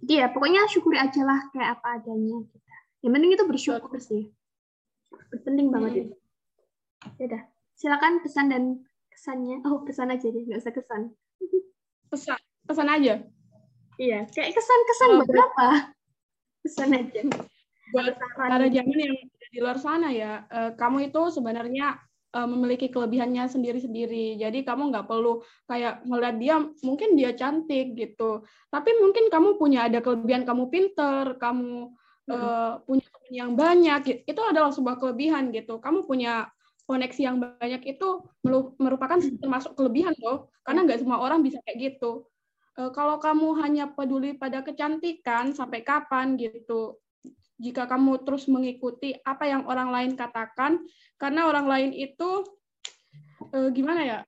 Jadi 0.03 0.14
ya 0.24 0.28
pokoknya 0.32 0.66
syukuri 0.72 0.97
aja 0.97 1.22
lah 1.28 1.39
kayak 1.51 1.80
apa 1.80 1.99
adanya 1.99 2.39
kita 2.47 2.76
yang 3.03 3.12
penting 3.16 3.32
itu 3.36 3.45
bersyukur 3.47 3.99
sih. 3.99 4.32
Penting 5.43 5.72
banget 5.72 5.91
hmm. 5.91 6.01
itu. 6.03 6.16
Ya 7.16 7.24
udah 7.32 7.41
silakan 7.80 8.14
pesan 8.24 8.47
dan 8.51 8.64
kesannya. 9.12 9.64
Oh 9.68 9.84
pesan 9.88 10.12
aja 10.12 10.26
deh 10.28 10.43
nggak 10.43 10.60
usah 10.60 10.74
kesan. 10.74 11.01
Pesan 12.12 12.39
pesan 12.66 12.88
aja. 12.89 13.24
Iya 13.99 14.20
kayak 14.32 14.55
kesan 14.55 14.80
kesan 14.88 15.10
oh, 15.16 15.26
berapa 15.28 15.68
pesan 16.66 16.89
aja. 16.95 17.22
Buat 17.89 18.22
para 18.38 18.70
zaman 18.70 18.97
yang 18.97 19.16
di 19.49 19.60
luar 19.60 19.78
sana 19.82 20.14
ya. 20.14 20.45
Uh, 20.47 20.72
kamu 20.78 21.10
itu 21.10 21.22
sebenarnya 21.34 21.97
uh, 22.36 22.47
memiliki 22.47 22.89
kelebihannya 22.89 23.49
sendiri-sendiri. 23.49 24.38
Jadi 24.38 24.61
kamu 24.61 24.93
nggak 24.93 25.07
perlu 25.09 25.41
kayak 25.65 26.05
ngeliat 26.05 26.36
dia, 26.38 26.55
mungkin 26.86 27.17
dia 27.17 27.32
cantik 27.34 27.97
gitu. 27.97 28.45
Tapi 28.69 28.89
mungkin 29.01 29.32
kamu 29.34 29.57
punya 29.57 29.89
ada 29.89 29.99
kelebihan, 30.03 30.45
kamu 30.45 30.69
pinter, 30.69 31.38
kamu 31.41 31.93
uh, 32.30 32.82
punya 32.86 33.05
teman 33.09 33.34
yang 33.34 33.51
banyak 33.57 34.01
itu 34.25 34.41
adalah 34.41 34.69
sebuah 34.69 35.01
kelebihan 35.01 35.49
gitu. 35.49 35.82
Kamu 35.82 36.05
punya 36.05 36.49
koneksi 36.89 37.21
yang 37.21 37.38
banyak 37.38 37.86
itu 37.86 38.07
merupakan 38.82 39.17
termasuk 39.21 39.77
kelebihan 39.77 40.13
loh. 40.21 40.49
Karena 40.65 40.86
nggak 40.86 41.05
semua 41.05 41.21
orang 41.21 41.41
bisa 41.41 41.61
kayak 41.65 41.97
gitu. 41.97 42.25
Uh, 42.77 42.93
kalau 42.93 43.17
kamu 43.17 43.57
hanya 43.65 43.89
peduli 43.89 44.38
pada 44.38 44.61
kecantikan 44.61 45.51
sampai 45.53 45.82
kapan 45.82 46.38
gitu 46.38 46.97
jika 47.60 47.86
kamu 47.86 48.24
terus 48.24 48.47
mengikuti 48.47 49.14
apa 49.28 49.45
yang 49.45 49.68
orang 49.68 49.91
lain 49.91 50.12
katakan 50.16 50.80
karena 51.20 51.45
orang 51.51 51.68
lain 51.68 51.91
itu 51.91 52.47
uh, 53.51 53.70
gimana 53.76 54.01
ya 54.07 54.20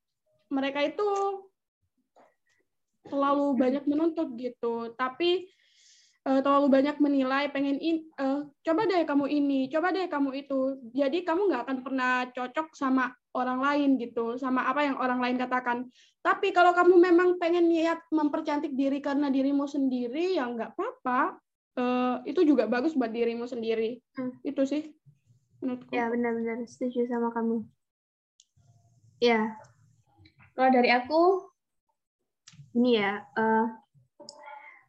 mereka 0.51 0.83
itu 0.83 1.07
terlalu 3.07 3.57
banyak 3.57 3.83
menuntut 3.87 4.35
gitu. 4.37 4.93
Tapi 4.93 5.47
uh, 6.27 6.39
terlalu 6.43 6.67
banyak 6.69 6.97
menilai 7.01 7.49
pengen 7.49 7.79
in, 7.81 8.05
uh, 8.19 8.45
coba 8.61 8.85
deh 8.85 9.01
kamu 9.07 9.25
ini 9.31 9.59
coba 9.71 9.95
deh 9.95 10.05
kamu 10.11 10.45
itu. 10.45 10.77
Jadi 10.91 11.23
kamu 11.23 11.49
nggak 11.49 11.63
akan 11.65 11.77
pernah 11.81 12.13
cocok 12.29 12.75
sama 12.75 13.09
orang 13.31 13.63
lain 13.63 13.89
gitu 13.95 14.35
sama 14.35 14.67
apa 14.67 14.83
yang 14.85 14.99
orang 14.99 15.23
lain 15.23 15.39
katakan. 15.39 15.87
Tapi 16.21 16.53
kalau 16.53 16.75
kamu 16.75 16.99
memang 16.99 17.39
pengen 17.41 17.71
niat 17.71 18.03
mempercantik 18.11 18.75
diri 18.75 18.99
karena 19.01 19.31
dirimu 19.31 19.65
sendiri 19.65 20.37
ya 20.37 20.45
nggak 20.45 20.77
apa-apa 20.77 21.39
uh, 21.77 22.19
itu 22.27 22.41
juga 22.43 22.67
bagus 22.67 22.97
buat 22.97 23.11
dirimu 23.11 23.45
sendiri. 23.47 24.01
Hmm. 24.17 24.33
itu 24.41 24.61
sih 24.67 24.83
menurutku. 25.61 25.91
Ya 25.93 26.09
benar-benar 26.09 26.65
setuju 26.65 27.05
sama 27.07 27.29
kamu. 27.31 27.63
Ya. 29.21 29.55
Kalau 30.57 30.69
dari 30.73 30.89
aku 30.89 31.21
ini 32.75 32.99
ya 32.99 33.23
uh, 33.37 33.67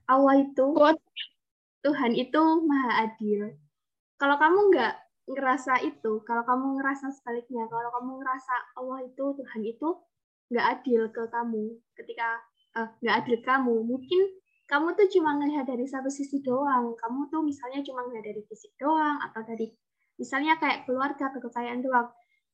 Allah 0.09 0.35
itu 0.43 0.67
Tuhan 1.83 2.13
itu 2.15 2.43
maha 2.63 3.11
adil. 3.11 3.59
Kalau 4.17 4.39
kamu 4.39 4.71
nggak 4.71 4.95
ngerasa 5.27 5.83
itu, 5.83 6.23
kalau 6.23 6.47
kamu 6.47 6.79
ngerasa 6.79 7.11
sebaliknya, 7.11 7.67
kalau 7.67 7.91
kamu 7.91 8.23
ngerasa 8.23 8.55
Allah 8.79 8.99
itu 9.03 9.25
Tuhan 9.35 9.63
itu 9.67 9.89
nggak 10.55 10.67
adil 10.79 11.11
ke 11.11 11.23
kamu, 11.27 11.75
ketika 11.99 12.39
uh, 12.79 12.91
nggak 13.03 13.17
adil 13.27 13.37
kamu, 13.43 13.75
mungkin 13.83 14.21
kamu 14.71 14.95
tuh 14.97 15.07
cuma 15.13 15.37
ngelihat 15.37 15.69
dari 15.69 15.85
satu 15.85 16.09
sisi 16.09 16.41
doang. 16.41 16.97
Kamu 16.97 17.29
tuh 17.29 17.45
misalnya 17.45 17.85
cuma 17.85 18.07
ngelihat 18.07 18.33
dari 18.33 18.43
fisik 18.47 18.73
doang, 18.79 19.21
atau 19.21 19.43
dari 19.45 19.69
misalnya 20.17 20.57
kayak 20.61 20.89
keluarga, 20.89 21.29
kekayaan 21.35 21.83
doang. 21.83 22.09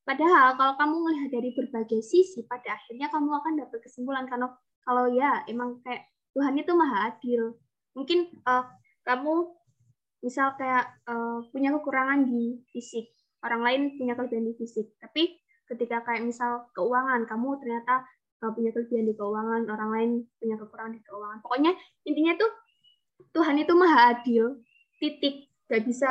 Padahal 0.08 0.56
kalau 0.56 0.74
kamu 0.80 0.96
melihat 1.04 1.30
dari 1.36 1.52
berbagai 1.52 2.00
sisi, 2.00 2.48
pada 2.48 2.80
akhirnya 2.80 3.12
kamu 3.12 3.28
akan 3.28 3.52
dapat 3.60 3.78
kesimpulan 3.84 4.24
karena 4.24 4.48
kalau 4.80 5.04
ya 5.12 5.44
emang 5.44 5.84
kayak 5.84 6.08
Tuhan 6.32 6.56
itu 6.56 6.72
maha 6.72 7.12
adil. 7.12 7.60
Mungkin 7.92 8.40
uh, 8.48 8.64
kamu 9.04 9.52
misal 10.24 10.56
kayak 10.56 10.88
uh, 11.04 11.44
punya 11.52 11.76
kekurangan 11.76 12.24
di 12.24 12.64
fisik, 12.72 13.12
orang 13.44 13.60
lain 13.62 13.82
punya 14.00 14.16
kelebihan 14.16 14.48
di 14.48 14.54
fisik, 14.56 14.96
tapi 14.96 15.36
ketika 15.68 16.00
kayak 16.02 16.24
misal 16.24 16.72
keuangan, 16.72 17.28
kamu 17.28 17.60
ternyata 17.60 18.02
punya 18.38 18.70
kelebihan 18.70 19.06
di 19.10 19.14
keuangan, 19.18 19.62
orang 19.66 19.90
lain 19.90 20.10
punya 20.38 20.56
kekurangan 20.56 20.92
di 20.94 21.02
keuangan. 21.02 21.38
Pokoknya 21.42 21.72
intinya 22.06 22.32
tuh 22.38 22.50
Tuhan 23.34 23.56
itu 23.58 23.72
maha 23.74 24.14
adil, 24.14 24.62
titik, 25.02 25.50
gak 25.66 25.82
bisa 25.82 26.10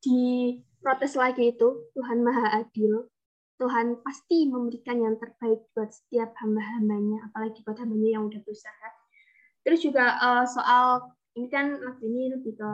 diprotes 0.00 1.12
lagi 1.18 1.52
itu, 1.52 1.92
Tuhan 1.92 2.24
maha 2.24 2.64
adil. 2.64 3.12
Tuhan 3.58 3.98
pasti 4.06 4.46
memberikan 4.46 5.02
yang 5.02 5.18
terbaik 5.18 5.66
buat 5.74 5.90
setiap 5.90 6.30
hamba-hambanya, 6.38 7.26
apalagi 7.28 7.60
buat 7.66 7.76
hambanya 7.82 8.16
yang 8.16 8.30
udah 8.30 8.38
berusaha. 8.46 8.88
Terus 9.66 9.82
juga 9.82 10.14
uh, 10.22 10.46
soal 10.46 11.10
ini 11.34 11.50
kan 11.50 11.74
Mas 11.82 11.98
ini 12.00 12.30
lebih 12.32 12.54
ke 12.54 12.70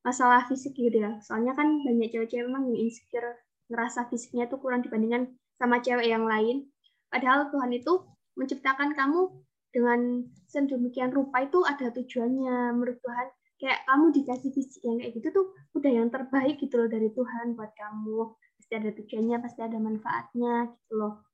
masalah 0.00 0.48
fisik 0.48 0.72
gitu 0.72 1.04
ya. 1.04 1.20
Soalnya 1.20 1.52
kan 1.52 1.84
banyak 1.84 2.08
cewek-cewek 2.10 2.48
memang 2.48 2.72
yang 2.72 2.88
insecure 2.88 3.36
ngerasa 3.68 4.08
fisiknya 4.08 4.48
tuh 4.48 4.56
kurang 4.62 4.80
dibandingkan 4.80 5.36
sama 5.60 5.84
cewek 5.84 6.08
yang 6.08 6.24
lain. 6.24 6.70
Padahal 7.12 7.52
Tuhan 7.52 7.70
itu 7.76 7.92
menciptakan 8.36 8.94
kamu 8.94 9.32
dengan 9.72 10.24
sedemikian 10.48 11.12
rupa 11.12 11.44
itu 11.44 11.64
ada 11.64 11.90
tujuannya 11.92 12.76
menurut 12.76 13.00
Tuhan. 13.02 13.28
Kayak 13.56 13.80
kamu 13.88 14.04
dikasih 14.12 14.50
fisik 14.52 14.84
yang 14.84 15.00
kayak 15.00 15.12
gitu 15.16 15.28
tuh 15.32 15.46
udah 15.72 15.88
yang 15.90 16.08
terbaik 16.12 16.60
gitu 16.60 16.76
loh 16.76 16.88
dari 16.92 17.08
Tuhan 17.10 17.56
buat 17.56 17.72
kamu. 17.72 18.36
Pasti 18.60 18.72
ada 18.76 18.90
tujuannya, 18.92 19.36
pasti 19.40 19.60
ada 19.64 19.78
manfaatnya 19.80 20.68
gitu 20.70 20.92
loh. 20.94 21.24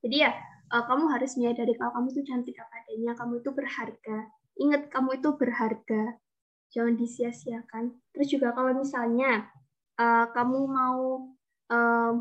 Jadi 0.00 0.16
ya 0.24 0.32
uh, 0.72 0.84
kamu 0.88 1.12
harus 1.12 1.36
menyadari 1.36 1.76
kalau 1.76 1.92
kamu 1.92 2.08
tuh 2.16 2.24
cantik 2.24 2.56
apa 2.56 2.74
adanya, 2.80 3.12
kamu 3.12 3.44
itu 3.44 3.50
berharga 3.52 4.18
Ingat 4.60 4.92
kamu 4.92 5.24
itu 5.24 5.28
berharga, 5.40 6.20
jangan 6.68 6.94
disia-siakan. 7.00 7.96
Terus 8.12 8.28
juga 8.28 8.52
kalau 8.52 8.76
misalnya 8.76 9.48
uh, 9.96 10.28
kamu 10.36 10.60
mau 10.68 11.32
uh, 11.72 12.12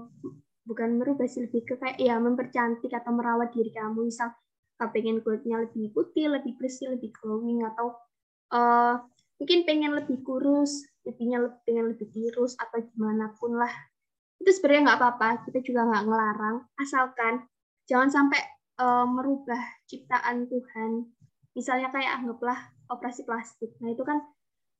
bukan 0.69 1.01
merubah 1.01 1.25
sih 1.25 1.49
lebih 1.49 1.65
ke 1.65 1.81
kayak 1.81 1.97
ya 1.97 2.21
mempercantik 2.21 2.93
atau 2.93 3.09
merawat 3.09 3.49
diri 3.49 3.73
kamu, 3.73 4.05
misal 4.05 4.29
pengen 4.93 5.25
kulitnya 5.25 5.65
lebih 5.65 5.89
putih, 5.91 6.29
lebih 6.29 6.53
bersih, 6.55 6.93
lebih 6.93 7.09
glowing 7.17 7.65
atau 7.65 7.97
uh, 8.53 9.01
mungkin 9.41 9.65
pengen 9.65 9.97
lebih 9.97 10.21
kurus, 10.21 10.85
pipinya 11.01 11.41
lebih, 11.41 11.59
pengen 11.65 11.85
lebih 11.91 12.07
tirus 12.13 12.53
atau 12.55 12.77
gimana 12.93 13.33
pun 13.33 13.57
lah. 13.57 13.73
Itu 14.37 14.53
sebenarnya 14.53 14.93
nggak 14.93 14.99
apa-apa, 15.01 15.29
kita 15.49 15.59
juga 15.65 15.89
nggak 15.89 16.05
ngelarang, 16.05 16.57
asalkan 16.79 17.33
jangan 17.89 18.07
sampai 18.13 18.39
uh, 18.77 19.09
merubah 19.09 19.59
ciptaan 19.89 20.47
Tuhan. 20.47 21.11
Misalnya 21.57 21.89
kayak 21.91 22.23
anggaplah 22.23 22.71
operasi 22.87 23.27
plastik. 23.27 23.75
Nah 23.83 23.91
itu 23.91 24.05
kan 24.05 24.21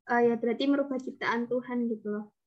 uh, 0.08 0.22
ya 0.22 0.40
berarti 0.40 0.64
merubah 0.70 0.96
ciptaan 1.02 1.50
Tuhan 1.50 1.92
gitu 1.92 2.08
loh 2.14 2.39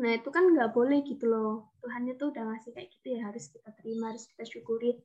nah 0.00 0.10
itu 0.16 0.28
kan 0.32 0.48
nggak 0.48 0.72
boleh 0.72 1.04
gitu 1.04 1.28
loh. 1.28 1.72
Tuhan 1.84 2.08
itu 2.08 2.24
udah 2.32 2.42
ngasih 2.48 2.70
kayak 2.72 2.88
gitu 2.88 3.06
ya 3.18 3.28
harus 3.28 3.50
kita 3.52 3.70
terima 3.76 4.14
harus 4.14 4.24
kita 4.30 4.44
syukuri. 4.48 4.96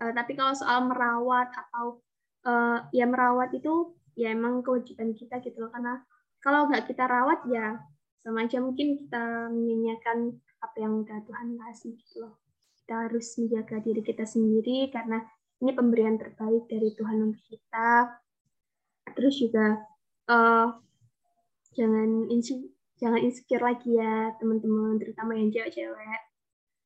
Uh, 0.00 0.12
tapi 0.16 0.32
kalau 0.34 0.56
soal 0.56 0.88
merawat 0.88 1.52
atau 1.52 2.00
uh, 2.48 2.84
ya 2.90 3.04
merawat 3.04 3.52
itu 3.52 3.92
ya 4.16 4.32
emang 4.32 4.64
kewajiban 4.64 5.12
kita 5.12 5.38
gitu 5.44 5.60
loh. 5.62 5.70
Karena 5.70 6.00
kalau 6.40 6.66
nggak 6.66 6.88
kita 6.88 7.04
rawat 7.06 7.44
ya 7.52 7.76
sama 8.22 8.46
aja 8.46 8.62
mungkin 8.62 8.98
kita 9.02 9.50
menyanyiakan 9.50 10.38
apa 10.62 10.76
yang 10.78 11.02
udah 11.02 11.18
Tuhan 11.26 11.58
kasih 11.58 11.92
gitu 11.98 12.14
loh. 12.26 12.34
Kita 12.82 13.06
harus 13.06 13.26
menjaga 13.38 13.76
diri 13.82 14.02
kita 14.02 14.24
sendiri 14.26 14.90
karena 14.90 15.22
ini 15.62 15.70
pemberian 15.70 16.18
terbaik 16.18 16.66
dari 16.66 16.90
Tuhan 16.94 17.30
untuk 17.30 17.42
kita. 17.46 18.18
Terus 19.14 19.34
juga 19.38 19.86
uh, 20.30 20.66
jangan 21.74 22.30
insecure, 22.30 22.70
jangan 23.02 23.18
insecure 23.18 23.66
lagi 23.66 23.98
ya 23.98 24.30
teman-teman, 24.38 25.02
terutama 25.02 25.34
yang 25.34 25.50
cewek-cewek. 25.50 26.20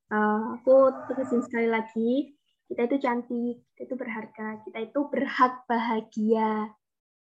Uh, 0.09 0.57
aku 0.57 0.89
tegasin 1.05 1.45
sekali 1.45 1.69
lagi, 1.69 2.33
kita 2.65 2.89
itu 2.89 2.97
cantik, 2.97 3.61
kita 3.77 3.81
itu 3.85 3.95
berharga, 3.95 4.47
kita 4.65 4.79
itu 4.81 4.99
berhak 5.13 5.53
bahagia 5.69 6.73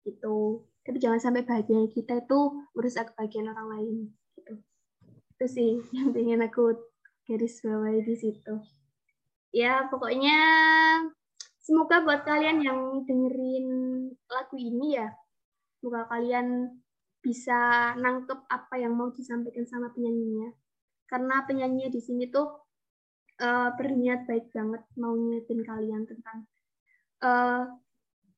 gitu. 0.06 0.70
Tapi 0.86 1.02
jangan 1.02 1.18
sampai 1.18 1.42
bahagia 1.42 1.90
kita 1.90 2.22
itu 2.22 2.40
merusak 2.78 3.10
kebahagiaan 3.12 3.50
orang 3.50 3.68
lain 3.74 3.98
gitu. 4.38 4.54
Itu 5.34 5.46
sih 5.50 5.72
yang 5.98 6.14
pengen 6.14 6.46
aku 6.46 6.78
garis 7.26 7.58
bawahi 7.66 8.06
di 8.06 8.14
situ 8.14 8.54
ya 9.56 9.88
pokoknya 9.88 10.40
semoga 11.64 12.04
buat 12.04 12.28
kalian 12.28 12.60
yang 12.60 12.80
dengerin 13.08 13.68
lagu 14.28 14.60
ini 14.60 15.00
ya 15.00 15.08
semoga 15.80 16.12
kalian 16.12 16.76
bisa 17.26 17.92
nangkep 17.98 18.46
apa 18.46 18.78
yang 18.78 18.94
mau 18.94 19.10
disampaikan 19.10 19.66
sama 19.66 19.90
penyanyinya 19.90 20.54
karena 21.10 21.42
penyanyi 21.50 21.90
di 21.90 21.98
sini 21.98 22.30
tuh 22.30 22.54
uh, 23.42 23.74
berniat 23.74 24.30
baik 24.30 24.54
banget 24.54 24.86
mau 25.02 25.18
ngingetin 25.18 25.66
kalian 25.66 26.06
tentang 26.06 26.46
uh, 27.26 27.66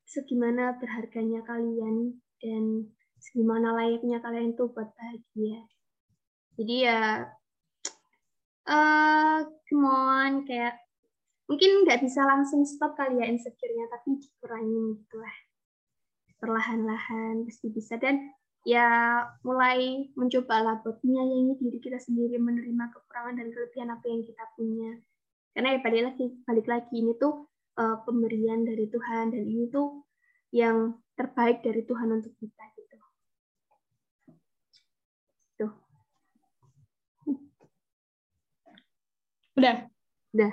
segimana 0.08 0.80
berharganya 0.80 1.44
kalian 1.44 2.16
dan 2.40 2.88
segimana 3.20 3.76
layaknya 3.76 4.24
kalian 4.24 4.56
tuh 4.56 4.72
buat 4.72 4.88
bahagia 4.96 5.68
jadi 6.56 6.74
ya 6.80 7.02
uh, 8.64 9.38
come 9.68 9.84
on 9.84 10.48
kayak 10.48 10.88
mungkin 11.48 11.88
nggak 11.88 12.04
bisa 12.04 12.20
langsung 12.28 12.62
stop 12.68 12.94
kali 12.94 13.24
ya 13.24 13.26
insecure-nya, 13.26 13.88
tapi 13.88 14.20
dikurangin 14.20 15.00
gitu 15.00 15.16
lah. 15.18 15.36
Perlahan-lahan 16.38 17.48
pasti 17.48 17.72
bisa. 17.72 17.96
Dan 17.96 18.20
ya 18.66 19.22
mulai 19.46 20.10
mencoba 20.18 20.82
buat 20.82 20.98
menyayangi 21.04 21.54
diri 21.62 21.78
kita 21.78 21.98
sendiri, 22.02 22.40
menerima 22.40 22.84
kekurangan 22.90 23.38
dan 23.38 23.48
kelebihan 23.54 23.88
apa 23.94 24.04
yang 24.10 24.22
kita 24.26 24.44
punya. 24.58 24.90
Karena 25.54 25.74
ya 25.74 25.78
balik 25.82 26.02
lagi, 26.14 26.26
balik 26.46 26.66
lagi 26.66 26.94
ini 26.98 27.12
tuh 27.18 27.46
uh, 27.78 27.96
pemberian 28.02 28.66
dari 28.66 28.86
Tuhan 28.90 29.34
dan 29.34 29.42
ini 29.42 29.70
tuh 29.70 30.02
yang 30.54 30.96
terbaik 31.14 31.60
dari 31.60 31.82
Tuhan 31.84 32.08
untuk 32.14 32.32
kita 32.38 32.64
gitu. 32.78 32.96
Tuh. 35.58 35.72
Udah. 39.58 39.76
Udah. 40.34 40.52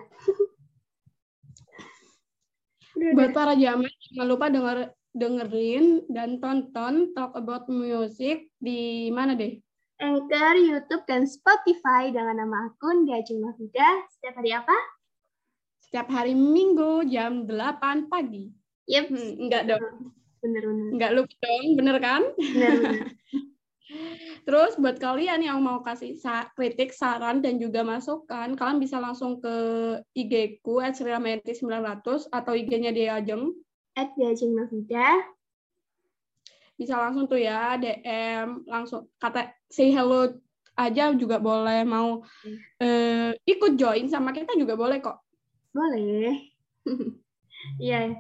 Buat 2.96 3.32
para 3.36 3.54
jamaah 3.60 3.92
jangan 4.10 4.28
lupa 4.28 4.48
denger 4.48 4.78
dengerin 5.16 6.04
dan 6.12 6.44
tonton 6.44 7.16
Talk 7.16 7.32
About 7.40 7.72
Music 7.72 8.52
di 8.60 9.08
mana 9.16 9.34
deh? 9.34 9.56
Anchor, 10.04 10.60
YouTube, 10.60 11.08
dan 11.08 11.24
Spotify 11.24 12.12
dengan 12.12 12.44
nama 12.44 12.68
akun 12.68 13.08
Diajeng 13.08 13.40
Mahfuda. 13.40 14.12
Setiap 14.12 14.36
hari 14.44 14.52
apa? 14.52 14.78
Setiap 15.80 16.08
hari 16.12 16.36
Minggu 16.36 17.08
jam 17.08 17.48
8 17.48 18.12
pagi. 18.12 18.52
Yep. 18.92 19.06
Hmm, 19.08 19.32
enggak 19.48 19.64
dong. 19.72 20.12
Bener-bener. 20.44 20.88
Enggak 21.00 21.12
lupa 21.16 21.36
dong, 21.40 21.66
bener 21.80 21.98
kan? 22.04 22.22
Bener-bener. 22.36 23.16
Terus 24.46 24.78
buat 24.78 24.98
kalian 25.00 25.42
yang 25.42 25.64
mau 25.64 25.80
kasih 25.80 26.18
sa 26.20 26.50
kritik, 26.54 26.92
saran, 26.92 27.40
dan 27.40 27.58
juga 27.58 27.82
masukan, 27.82 28.54
kalian 28.54 28.78
bisa 28.82 29.00
langsung 29.00 29.40
ke 29.40 29.56
IG 30.14 30.60
ku 30.62 30.84
at 30.84 30.98
900 30.98 32.30
atau 32.30 32.54
IG-nya 32.54 32.92
dia 32.92 33.18
Ajeng. 33.18 33.54
At 33.96 34.12
Diajeng 34.20 34.54
Navida. 34.54 35.24
Bisa 36.76 37.00
langsung 37.00 37.32
tuh 37.32 37.40
ya, 37.40 37.80
DM, 37.80 38.68
langsung 38.68 39.08
kata 39.16 39.56
say 39.72 39.96
hello 39.96 40.28
aja 40.76 41.16
juga 41.16 41.40
boleh. 41.40 41.88
Mau 41.88 42.22
uh, 42.84 43.32
ikut 43.48 43.72
join 43.80 44.12
sama 44.12 44.36
kita 44.36 44.54
juga 44.60 44.76
boleh 44.76 45.00
kok. 45.00 45.20
Boleh. 45.72 46.36
Iya, 47.82 48.14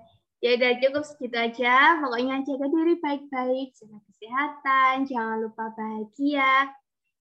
Ya 0.45 0.61
udah 0.61 0.77
cukup 0.77 1.03
segitu 1.09 1.37
aja. 1.41 1.97
Pokoknya 2.05 2.45
jaga 2.45 2.69
diri 2.69 2.95
baik-baik, 3.01 3.73
jaga 3.81 3.97
kesehatan, 4.05 4.93
jangan 5.09 5.41
lupa 5.41 5.73
bahagia. 5.73 6.69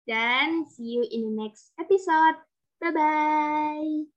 Dan 0.05 0.69
see 0.69 1.01
you 1.01 1.09
in 1.09 1.25
the 1.25 1.33
next 1.33 1.73
episode. 1.81 2.37
Bye-bye. 2.85 4.14